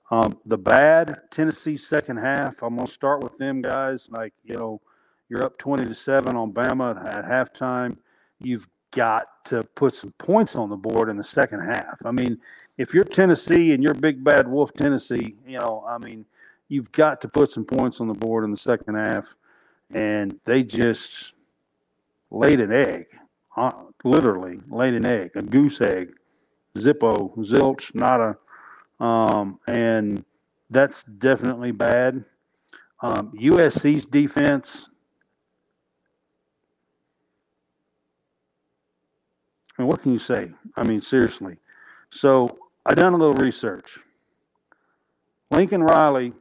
[0.10, 2.62] Um, the bad Tennessee second half.
[2.62, 4.10] I'm gonna start with them guys.
[4.10, 4.82] Like you know,
[5.30, 7.97] you're up 20 to seven on Bama at halftime.
[8.39, 11.97] You've got to put some points on the board in the second half.
[12.05, 12.39] I mean,
[12.78, 16.26] if you're Tennessee and you're Big Bad Wolf Tennessee, you know, I mean,
[16.70, 19.36] you've got to put some points on the board in the second half,
[19.91, 21.34] and they just
[22.32, 23.08] laid an egg,
[23.55, 23.72] uh,
[24.03, 26.14] literally laid an egg, a goose egg,
[26.78, 28.38] Zippo, zilch, nada,
[29.00, 30.26] um, and
[30.70, 32.26] that's definitely bad.
[33.02, 34.89] Um, USC's defense.
[39.78, 40.52] Mean, what can you say?
[40.76, 41.58] I mean, seriously.
[42.10, 44.00] So I done a little research.
[45.52, 46.34] Lincoln Riley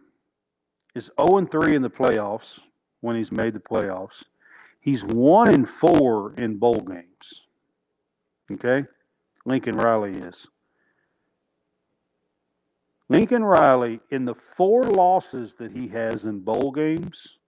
[0.94, 2.61] is 0 3 in the playoffs
[3.00, 4.24] when he's made the playoffs.
[4.80, 7.42] He's 1 and 4 in bowl games.
[8.50, 8.86] Okay?
[9.44, 10.48] Lincoln Riley is.
[13.09, 17.38] Lincoln Riley, in the four losses that he has in bowl games,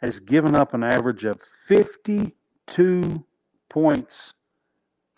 [0.00, 3.24] has given up an average of 52
[3.68, 4.34] points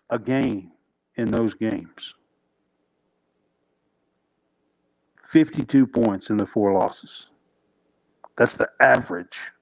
[0.08, 0.72] a game
[1.16, 2.14] in those games.
[5.22, 7.28] 52 points in the four losses.
[8.36, 9.52] That's the average.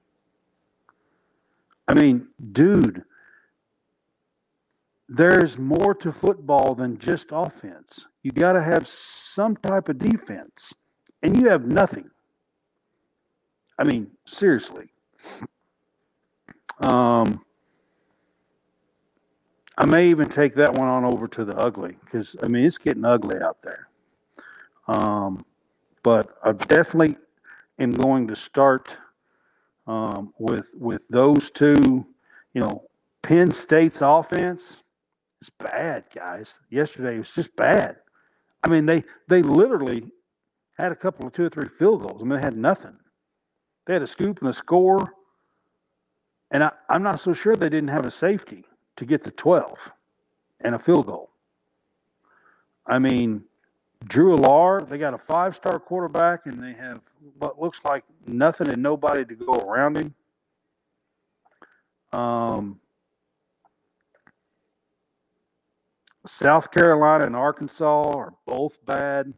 [1.87, 3.03] I mean, dude,
[5.09, 8.07] there's more to football than just offense.
[8.23, 10.73] You got to have some type of defense,
[11.23, 12.09] and you have nothing.
[13.79, 14.89] I mean, seriously.
[16.79, 17.45] Um,
[19.77, 22.77] I may even take that one on over to the ugly because I mean it's
[22.79, 23.87] getting ugly out there.
[24.87, 25.45] Um,
[26.03, 27.17] but I definitely
[27.77, 28.97] am going to start
[29.85, 32.07] um, with with those two.
[32.53, 32.83] You know,
[33.21, 34.77] Penn State's offense
[35.41, 36.59] is bad, guys.
[36.69, 37.97] Yesterday was just bad.
[38.63, 40.11] I mean they they literally
[40.77, 42.21] had a couple of two or three field goals.
[42.21, 42.97] I mean they had nothing.
[43.85, 45.13] They had a scoop and a score,
[46.51, 48.65] and I, I'm not so sure they didn't have a safety
[48.97, 49.91] to get the 12
[50.59, 51.29] and a field goal.
[52.85, 53.45] I mean,
[54.03, 57.01] Drew Allar, they got a five star quarterback and they have
[57.37, 60.15] what looks like nothing and nobody to go around him.
[62.11, 62.79] Um,
[66.27, 69.33] South Carolina and Arkansas are both bad.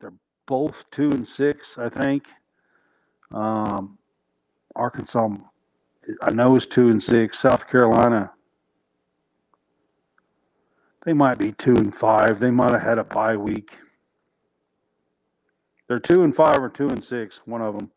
[0.00, 0.14] They're
[0.46, 2.28] both two and six, I think.
[3.30, 3.98] Um,
[4.74, 5.28] Arkansas,
[6.20, 7.38] I know, is two and six.
[7.38, 8.32] South Carolina,
[11.04, 12.40] they might be two and five.
[12.40, 13.78] They might have had a bye week.
[15.88, 17.90] They're two and five or two and six, one of them.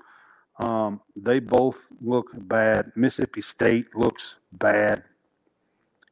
[0.59, 2.91] Um, they both look bad.
[2.95, 5.03] Mississippi State looks bad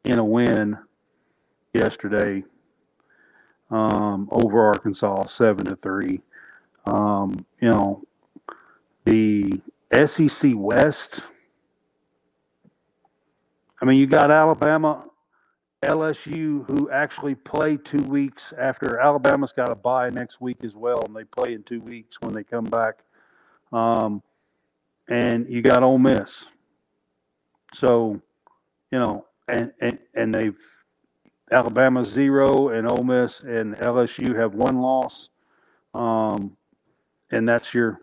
[0.04, 0.78] in a win
[1.76, 2.44] yesterday
[3.70, 6.22] um, over Arkansas, seven to three.
[6.86, 8.04] Um, you know,
[9.06, 9.62] the
[10.06, 11.22] SEC West.
[13.82, 15.10] I mean, you got Alabama
[15.84, 21.04] LSU, who actually play two weeks after Alabama's got a bye next week as well,
[21.06, 23.04] and they play in two weeks when they come back.
[23.72, 24.24] Um,
[25.08, 26.46] and you got Ole Miss.
[27.74, 28.22] So,
[28.92, 30.58] you know, and, and, and they've
[31.52, 35.30] Alabama zero and Ole Miss and LSU have one loss.
[35.94, 36.58] Um,
[37.32, 38.02] and that's your,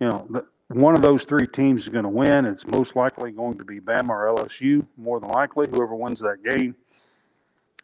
[0.00, 2.46] you know, the, one of those three teams is going to win.
[2.46, 6.42] It's most likely going to be Bama or LSU, more than likely, whoever wins that
[6.42, 6.74] game.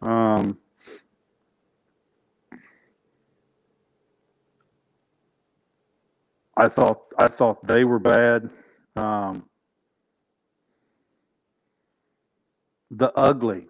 [0.00, 0.58] Um,
[6.56, 8.50] I thought I thought they were bad.
[8.96, 9.48] Um,
[12.90, 13.68] the ugly.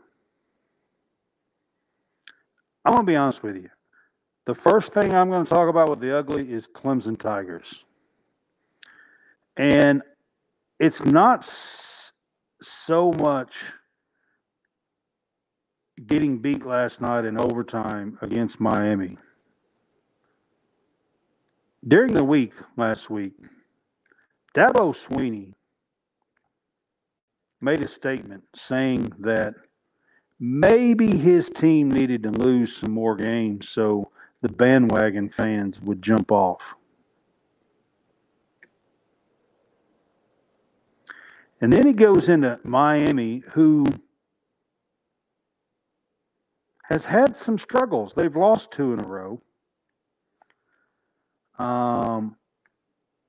[2.85, 3.71] I'm gonna be honest with you.
[4.47, 7.85] The first thing I'm going to talk about with the ugly is Clemson Tigers.
[9.57, 10.03] And
[10.79, 11.45] it's not
[12.63, 13.55] so much
[16.07, 19.19] getting beat last night in overtime against Miami.
[21.87, 23.35] During the week last week,
[24.55, 25.55] Dabo Swinney
[27.61, 29.55] made a statement saying that
[30.41, 34.11] maybe his team needed to lose some more games so
[34.41, 36.63] the bandwagon fans would jump off.
[41.61, 43.85] And then he goes into Miami, who
[46.85, 48.15] has had some struggles.
[48.15, 49.43] They've lost two in a row.
[51.59, 52.37] Um,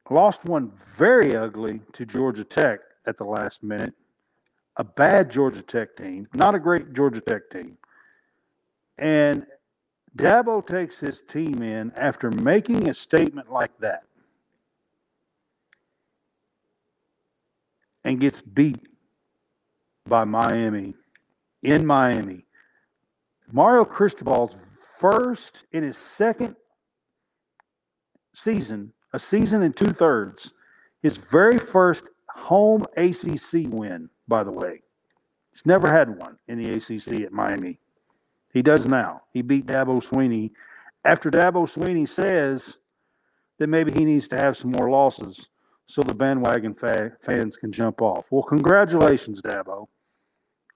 [0.09, 3.93] lost one very ugly to Georgia Tech at the last minute.
[4.78, 7.78] A bad Georgia Tech team, not a great Georgia Tech team.
[8.97, 9.45] And
[10.15, 14.03] Dabo takes his team in after making a statement like that
[18.03, 18.88] and gets beat
[20.05, 20.95] by Miami
[21.61, 22.45] in Miami.
[23.51, 24.55] Mario Cristobal's
[24.99, 26.55] first in his second
[28.34, 30.53] season, a season and two thirds,
[31.01, 32.05] his very first
[32.42, 34.82] home ACC win, by the way.
[35.52, 37.80] He's never had one in the ACC at Miami.
[38.54, 39.24] He does now.
[39.34, 40.52] He beat Dabo Swinney
[41.04, 42.78] after Dabo Swinney says
[43.58, 45.50] that maybe he needs to have some more losses
[45.86, 48.26] so the bandwagon fa- fans can jump off.
[48.30, 49.88] Well, congratulations, Dabo.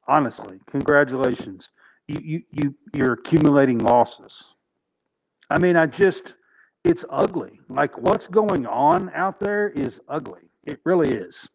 [0.07, 1.69] Honestly, congratulations.
[2.07, 4.55] You, you, you, you're accumulating losses.
[5.49, 6.35] I mean, I just,
[6.83, 7.59] it's ugly.
[7.69, 10.51] Like what's going on out there is ugly.
[10.63, 11.49] It really is.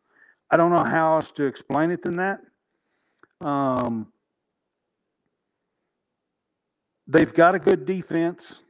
[0.51, 2.41] I don't know how else to explain it than that.
[3.41, 4.13] Um,
[7.07, 8.63] they've got a good defense.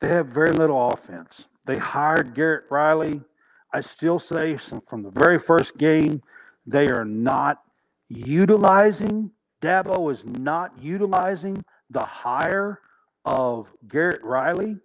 [0.00, 1.46] They have very little offense.
[1.66, 3.22] They hired Garrett Riley.
[3.72, 6.22] I still say from the very first game,
[6.66, 7.62] they are not
[8.08, 12.80] utilizing, Dabo is not utilizing the hire
[13.24, 14.76] of Garrett Riley.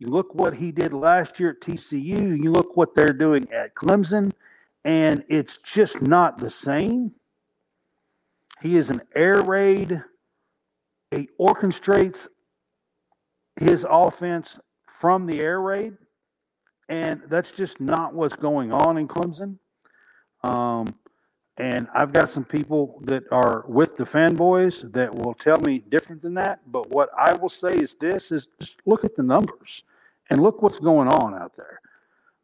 [0.00, 3.74] You look what he did last year at TCU, you look what they're doing at
[3.74, 4.32] Clemson,
[4.82, 7.12] and it's just not the same.
[8.62, 10.02] He is an air raid.
[11.10, 12.28] He orchestrates
[13.56, 15.98] his offense from the air raid,
[16.88, 19.58] and that's just not what's going on in Clemson.
[20.42, 20.94] Um,
[21.58, 26.22] and I've got some people that are with the fanboys that will tell me different
[26.22, 26.60] than that.
[26.66, 29.84] But what I will say is this: is just look at the numbers
[30.30, 31.80] and look what's going on out there.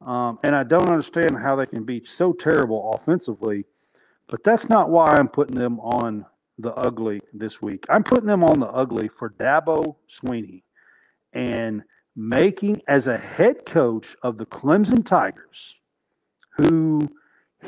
[0.01, 3.65] Um, and I don't understand how they can be so terrible offensively,
[4.27, 6.27] but that's not why I'm putting them on
[6.59, 7.87] the ugly this week.
[7.89, 10.63] I'm putting them on the ugly for Dabo Swinney
[11.33, 11.85] and
[12.15, 15.77] making as a head coach of the Clemson Tigers,
[16.57, 17.11] who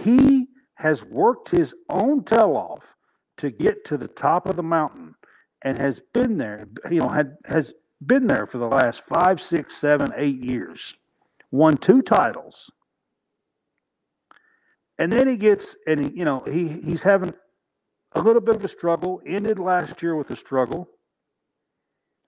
[0.03, 2.97] he has worked his own tail off
[3.37, 5.15] to get to the top of the mountain
[5.63, 7.73] and has been there, you know, had has
[8.05, 10.95] been there for the last five, six, seven, eight years,
[11.51, 12.71] won two titles.
[14.99, 17.35] And then he gets, and he, you know, he he's having
[18.13, 20.89] a little bit of a struggle, ended last year with a struggle,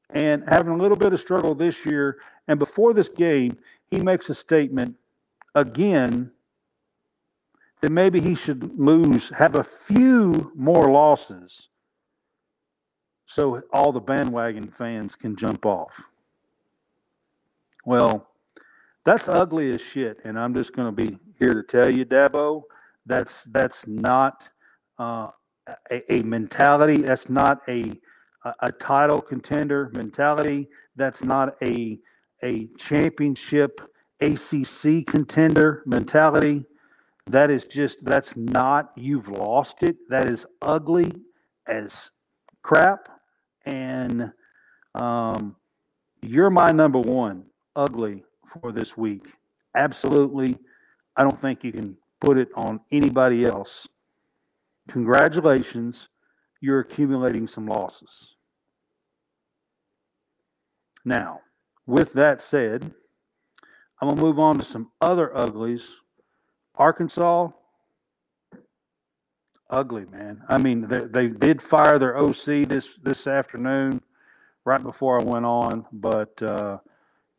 [0.09, 2.19] and having a little bit of struggle this year.
[2.47, 3.59] And before this game,
[3.91, 4.97] he makes a statement
[5.55, 6.33] again
[7.81, 11.70] that maybe he should lose, have a few more losses
[13.31, 16.03] so all the bandwagon fans can jump off.
[17.87, 18.27] Well,
[19.05, 22.63] that's ugly as shit, and I'm just going to be here to tell you, Dabo,
[23.07, 24.51] that's that's not
[24.99, 25.29] uh,
[25.91, 27.03] a, a, mentality.
[27.03, 27.93] That's not a,
[28.45, 30.69] a a title contender mentality.
[30.97, 32.01] That's not a
[32.43, 33.81] a championship
[34.21, 36.65] ACC contender mentality.
[37.27, 39.97] That is just, that's not, you've lost it.
[40.09, 41.13] That is ugly
[41.67, 42.11] as
[42.63, 43.20] crap.
[43.67, 44.33] And
[44.95, 45.57] um,
[46.23, 47.47] you're my number one
[47.77, 49.27] ugly for this week.
[49.75, 50.59] Absolutely.
[51.17, 53.89] I don't think you can put it on anybody else.
[54.89, 56.09] Congratulations.
[56.61, 58.37] You're accumulating some losses.
[61.05, 61.41] Now,
[61.87, 62.93] with that said,
[64.01, 65.97] I'm going to move on to some other uglies
[66.81, 67.51] Arkansas,
[69.71, 70.43] ugly man.
[70.49, 74.03] I mean, they, they did fire their OC this this afternoon,
[74.65, 76.79] right before I went on, but uh,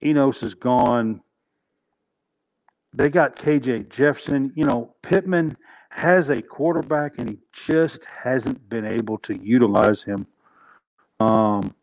[0.04, 1.22] Enos is gone.
[2.94, 4.54] They got KJ Jefferson.
[4.56, 5.58] You know, Pittman
[5.92, 10.28] has a quarterback, and he just hasn't been able to utilize him.
[11.20, 11.76] Um,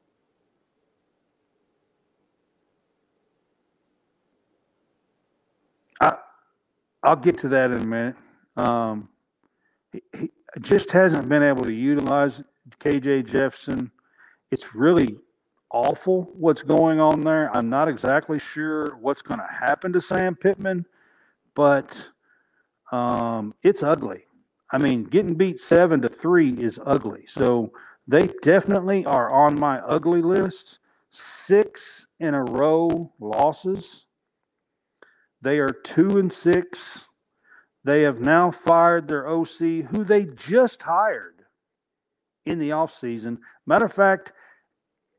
[7.03, 8.16] I'll get to that in a minute.
[8.57, 9.09] Um,
[9.92, 10.30] he
[10.61, 12.42] just hasn't been able to utilize
[12.80, 13.90] KJ Jefferson.
[14.51, 15.16] It's really
[15.70, 17.55] awful what's going on there.
[17.55, 20.86] I'm not exactly sure what's going to happen to Sam Pittman,
[21.55, 22.09] but
[22.90, 24.24] um, it's ugly.
[24.70, 27.24] I mean, getting beat seven to three is ugly.
[27.26, 27.72] So
[28.07, 30.78] they definitely are on my ugly list.
[31.11, 34.07] Six in a row losses.
[35.40, 37.05] They are two and six.
[37.85, 41.45] They have now fired their OC, who they just hired
[42.45, 43.39] in the offseason.
[43.66, 44.33] Matter of fact,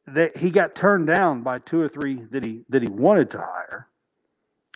[0.06, 3.38] that he got turned down by two or three that he that he wanted to
[3.38, 3.88] hire,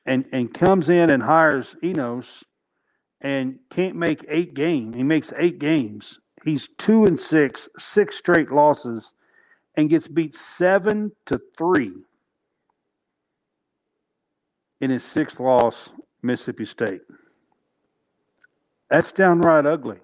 [0.06, 2.44] and and comes in and hires Enos,
[3.20, 4.96] and can't make eight games.
[4.96, 6.20] He makes eight games.
[6.44, 9.14] He's two and six, six straight losses,
[9.76, 11.94] and gets beat seven to three
[14.80, 17.02] in his sixth loss, Mississippi State.
[18.90, 20.00] That's downright ugly.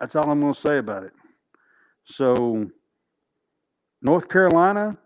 [0.00, 1.12] That's all I'm going to say about it.
[2.04, 2.70] So,
[4.02, 4.98] North Carolina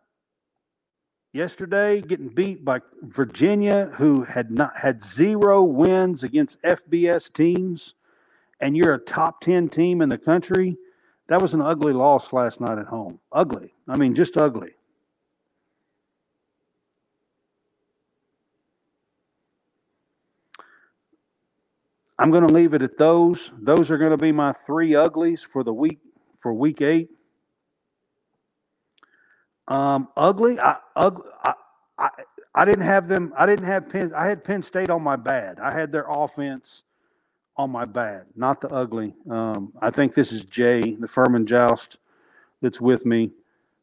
[1.33, 7.95] yesterday getting beat by Virginia, who had not had zero wins against FBS teams,
[8.59, 10.77] and you're a top 10 team in the country.
[11.29, 13.21] That was an ugly loss last night at home.
[13.33, 13.75] Ugly.
[13.89, 14.73] I mean, just ugly.
[22.21, 23.51] I'm going to leave it at those.
[23.59, 26.01] Those are going to be my three uglies for the week
[26.39, 27.09] for week eight.
[29.67, 30.61] Um, ugly.
[30.61, 31.25] I, ugly.
[31.43, 31.55] I,
[31.99, 32.09] I,
[32.55, 33.33] I didn't have them.
[33.39, 34.13] I didn't have Penn.
[34.15, 35.61] I had Penn State on my bad.
[35.61, 36.83] I had their offense
[37.57, 39.15] on my bad, not the ugly.
[39.31, 41.99] Um, I think this is Jay, the Furman Joust,
[42.61, 43.31] that's with me.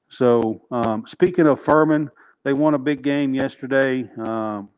[0.10, 2.12] So um, speaking of Furman,
[2.44, 4.70] they won a big game yesterday, um,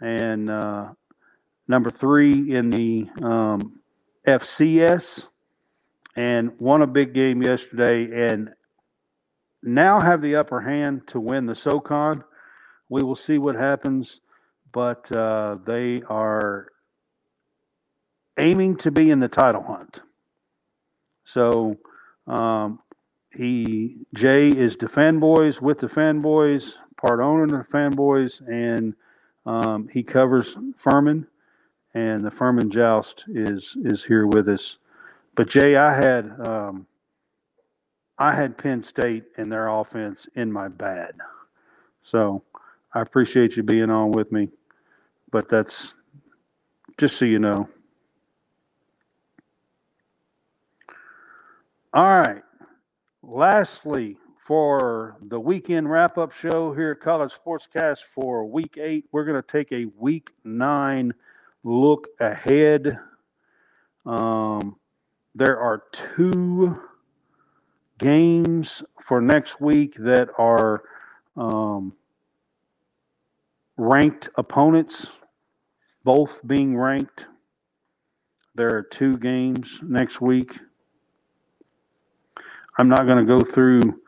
[0.00, 0.92] and uh,
[1.70, 3.80] number three in the um,
[4.26, 5.28] FCS,
[6.16, 8.50] and won a big game yesterday, and
[9.62, 12.24] now have the upper hand to win the SoCon.
[12.88, 14.20] We will see what happens,
[14.72, 16.66] but uh, they are
[18.36, 20.00] aiming to be in the title hunt.
[21.24, 21.78] So
[22.26, 22.80] um,
[23.32, 28.94] he Jay is the fanboys with the fanboys, part owner of the fanboys, and
[29.46, 31.28] um, he covers Furman,
[31.94, 34.78] and the Furman Joust is is here with us.
[35.34, 36.86] But Jay, I had um,
[38.18, 41.14] I had Penn State and their offense in my bad,
[42.02, 42.42] so
[42.92, 44.48] I appreciate you being on with me.
[45.30, 45.94] But that's
[46.98, 47.68] just so you know.
[51.92, 52.42] All right.
[53.22, 59.24] Lastly, for the weekend wrap up show here at College Sportscast for week eight, we're
[59.24, 61.14] going to take a week nine
[61.62, 62.98] look ahead.
[64.06, 64.76] Um,
[65.34, 66.80] there are two
[67.98, 70.82] games for next week that are
[71.36, 71.94] um,
[73.76, 75.10] ranked opponents,
[76.04, 77.26] both being ranked.
[78.54, 80.58] There are two games next week.
[82.78, 84.00] I'm not going to go through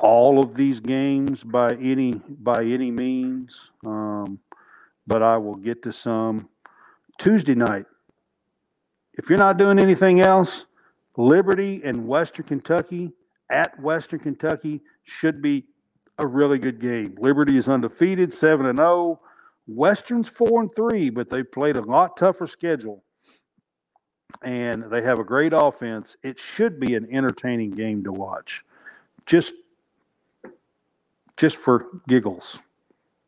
[0.00, 4.40] all of these games by any by any means, um,
[5.06, 6.48] but I will get to some
[7.22, 7.86] Tuesday night.
[9.14, 10.66] If you're not doing anything else,
[11.16, 13.12] Liberty and Western Kentucky
[13.48, 15.66] at Western Kentucky should be
[16.18, 17.16] a really good game.
[17.20, 18.88] Liberty is undefeated, seven and zero.
[18.88, 19.20] Oh.
[19.68, 23.04] Western's four and three, but they played a lot tougher schedule
[24.42, 26.16] and they have a great offense.
[26.24, 28.64] It should be an entertaining game to watch.
[29.26, 29.54] Just
[31.36, 32.58] just for giggles.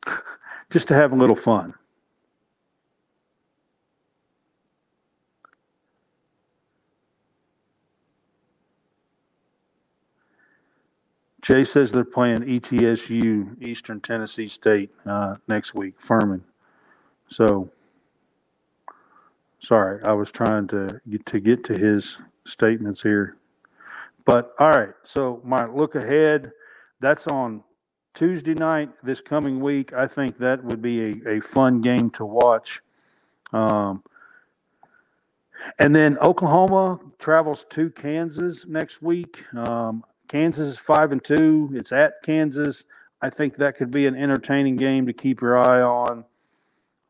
[0.70, 1.74] just to have a little fun.
[11.44, 16.44] Jay says they're playing ETSU, Eastern Tennessee State, uh, next week, Furman.
[17.28, 17.70] So
[19.64, 23.38] Sorry, I was trying to get to get to his statements here.
[24.26, 26.52] But all right, so my look ahead,
[27.00, 27.64] that's on
[28.12, 29.94] Tuesday night this coming week.
[29.94, 32.82] I think that would be a, a fun game to watch.
[33.54, 34.02] Um,
[35.78, 39.46] and then Oklahoma travels to Kansas next week.
[39.54, 40.04] Um,
[40.34, 41.70] Kansas is five and two.
[41.74, 42.86] It's at Kansas.
[43.22, 46.24] I think that could be an entertaining game to keep your eye on.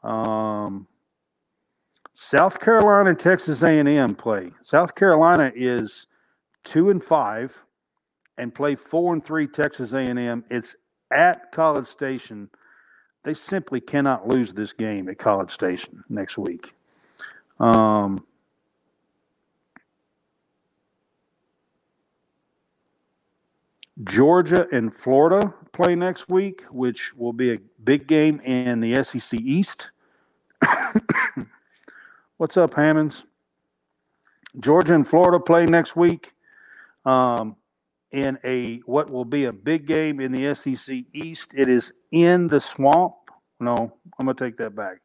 [0.02, 0.86] Um,
[2.12, 4.50] South Carolina and Texas A&M play.
[4.60, 6.06] South Carolina is
[6.64, 7.64] two and five,
[8.36, 10.44] and play four and three Texas A&M.
[10.50, 10.76] It's
[11.10, 12.50] at College Station.
[13.22, 16.74] They simply cannot lose this game at College Station next week.
[17.58, 18.26] Um,
[24.02, 29.38] Georgia and Florida play next week, which will be a big game in the SEC
[29.40, 29.90] East.
[32.36, 33.24] What's up, Hammonds?
[34.58, 36.32] Georgia and Florida play next week
[37.04, 37.56] um,
[38.10, 41.54] in a what will be a big game in the SEC East.
[41.56, 43.14] It is in the swamp.
[43.60, 45.00] No, I'm gonna take that back.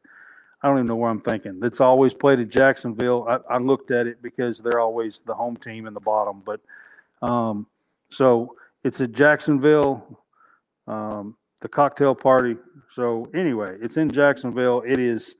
[0.62, 1.60] I don't even know where I'm thinking.
[1.62, 3.26] It's always played at Jacksonville.
[3.28, 6.60] I, I looked at it because they're always the home team in the bottom, but
[7.22, 7.66] Um,
[8.10, 10.24] so it's at Jacksonville,
[10.86, 12.56] um, the cocktail party.
[12.94, 14.82] So anyway, it's in Jacksonville.
[14.86, 15.36] It is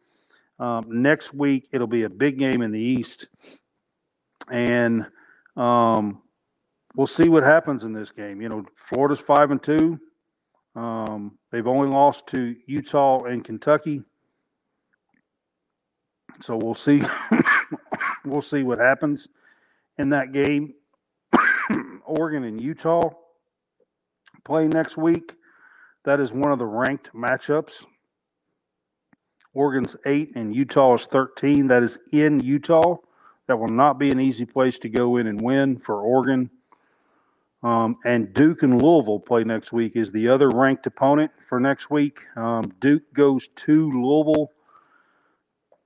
[0.58, 1.68] um, next week.
[1.72, 3.28] It'll be a big game in the East,
[4.50, 5.06] and
[5.56, 6.22] um,
[6.94, 8.42] we'll see what happens in this game.
[8.42, 9.98] You know, Florida's five and two.
[10.76, 14.04] Um, they've only lost to Utah and Kentucky.
[16.40, 17.02] So we'll see.
[18.24, 19.28] we'll see what happens
[19.98, 20.74] in that game.
[22.04, 23.10] Oregon and Utah
[24.44, 25.34] play next week.
[26.04, 27.86] That is one of the ranked matchups.
[29.52, 31.66] Oregon's eight and Utah is 13.
[31.66, 32.96] That is in Utah.
[33.48, 36.50] That will not be an easy place to go in and win for Oregon.
[37.62, 41.90] Um, and Duke and Louisville play next week is the other ranked opponent for next
[41.90, 42.20] week.
[42.36, 44.50] Um, Duke goes to Louisville.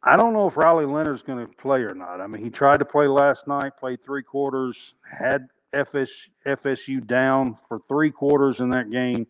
[0.02, 2.20] I don't know if Riley Leonard's going to play or not.
[2.20, 7.58] I mean, he tried to play last night, played three quarters, had FS, FSU down
[7.68, 9.26] for three quarters in that game,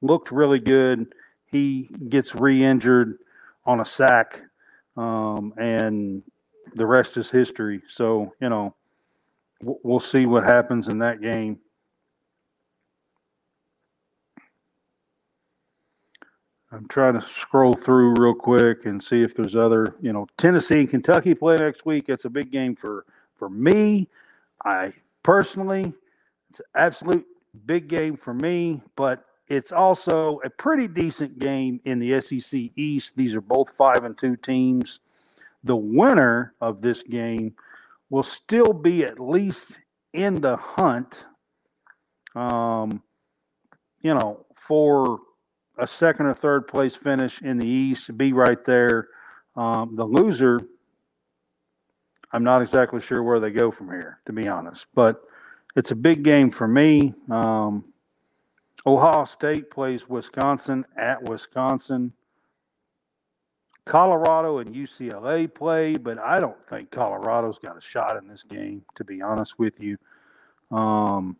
[0.00, 1.14] looked really good.
[1.46, 3.18] He gets re injured
[3.66, 4.42] on a sack,
[4.96, 6.22] um, and
[6.74, 7.82] the rest is history.
[7.88, 8.74] So, you know,
[9.62, 11.58] we'll see what happens in that game.
[16.70, 20.80] I'm trying to scroll through real quick and see if there's other, you know, Tennessee
[20.80, 22.08] and Kentucky play next week.
[22.08, 24.08] It's a big game for for me.
[24.64, 24.92] I
[25.22, 25.94] personally,
[26.50, 27.26] it's an absolute
[27.66, 33.16] big game for me, but it's also a pretty decent game in the SEC East.
[33.16, 35.00] These are both five and two teams.
[35.64, 37.54] The winner of this game
[38.10, 39.80] will still be at least
[40.12, 41.26] in the hunt.
[42.34, 43.02] Um,
[44.00, 45.20] you know, for
[45.78, 49.08] a second or third place finish in the East, be right there.
[49.56, 50.60] Um, the loser,
[52.32, 54.86] I'm not exactly sure where they go from here, to be honest.
[54.94, 55.22] But
[55.76, 57.14] it's a big game for me.
[57.30, 57.84] Um,
[58.86, 62.12] Ohio State plays Wisconsin at Wisconsin.
[63.84, 68.84] Colorado and UCLA play, but I don't think Colorado's got a shot in this game,
[68.96, 69.96] to be honest with you.
[70.70, 71.38] Um,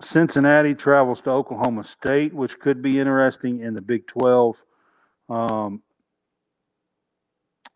[0.00, 4.56] Cincinnati travels to Oklahoma State, which could be interesting in the Big 12.
[5.28, 5.82] Um,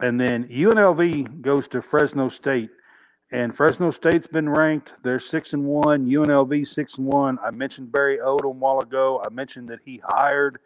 [0.00, 2.70] and then UNLV goes to Fresno State,
[3.30, 4.94] and Fresno State's been ranked.
[5.02, 6.06] They're six and one.
[6.06, 7.38] UNLV six and one.
[7.42, 9.22] I mentioned Barry Odom a while ago.
[9.24, 10.58] I mentioned that he hired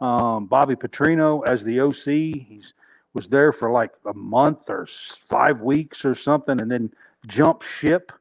[0.00, 2.04] um, Bobby Petrino as the OC.
[2.46, 2.74] He's
[3.14, 6.92] was there for like a month or five weeks or something, and then
[7.26, 8.12] jumped ship.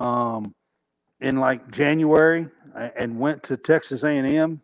[0.00, 0.54] Um,
[1.22, 4.60] in like January and went to Texas A&M.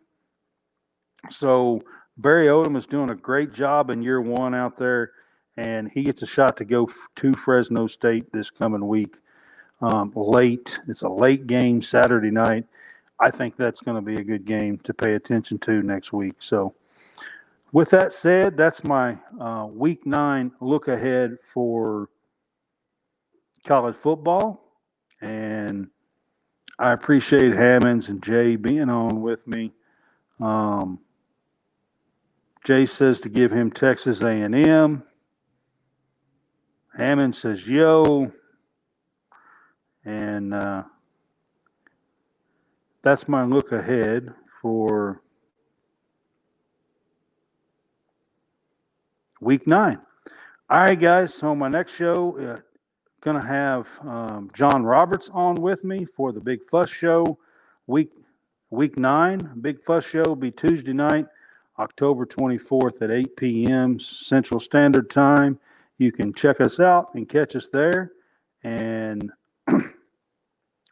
[1.29, 1.81] So
[2.17, 5.11] Barry Odom is doing a great job in year one out there,
[5.59, 9.17] and he gets a shot to go to Fresno State this coming week.
[9.81, 12.65] Um, late, it's a late game Saturday night.
[13.19, 16.35] I think that's going to be a good game to pay attention to next week.
[16.39, 16.75] So,
[17.73, 22.07] with that said, that's my uh, week nine look ahead for
[23.65, 24.63] college football.
[25.19, 25.89] And
[26.79, 29.73] I appreciate Hammonds and Jay being on with me.
[30.39, 30.99] Um,
[32.63, 35.03] Jay says to give him Texas A&M.
[36.99, 38.29] Hammond says yo,
[40.03, 40.83] and uh,
[43.01, 45.21] that's my look ahead for
[49.39, 50.01] week nine.
[50.69, 51.33] All right, guys.
[51.33, 52.59] So my next show, uh,
[53.21, 57.39] going to have um, John Roberts on with me for the Big Fuss Show.
[57.87, 58.11] Week
[58.71, 61.27] week nine, Big Fuss Show will be Tuesday night,
[61.79, 64.01] October 24th at 8 p.m.
[64.01, 65.59] Central Standard Time.
[65.99, 68.13] You can check us out and catch us there,
[68.63, 69.31] and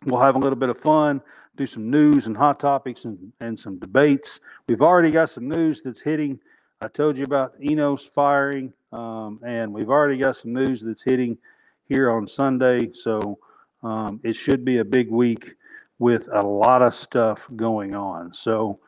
[0.05, 1.21] we'll have a little bit of fun,
[1.55, 4.41] do some news and hot topics and, and some debates.
[4.67, 6.41] We've already got some news that's hitting.
[6.81, 11.37] I told you about Enos firing, um, and we've already got some news that's hitting
[11.85, 12.91] here on Sunday.
[12.91, 13.39] So
[13.83, 15.55] um, it should be a big week
[15.99, 18.33] with a lot of stuff going on.
[18.33, 18.81] So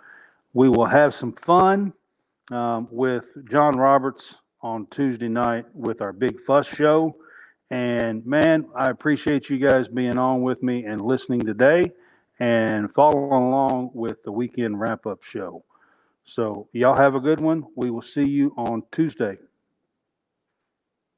[0.54, 1.94] we will have some fun
[2.52, 7.16] um, with John Roberts on Tuesday night with our Big Fuss show.
[7.70, 11.92] And man, I appreciate you guys being on with me and listening today
[12.40, 15.64] and following along with the weekend wrap up show.
[16.26, 17.66] So, y'all have a good one.
[17.76, 19.38] We will see you on Tuesday.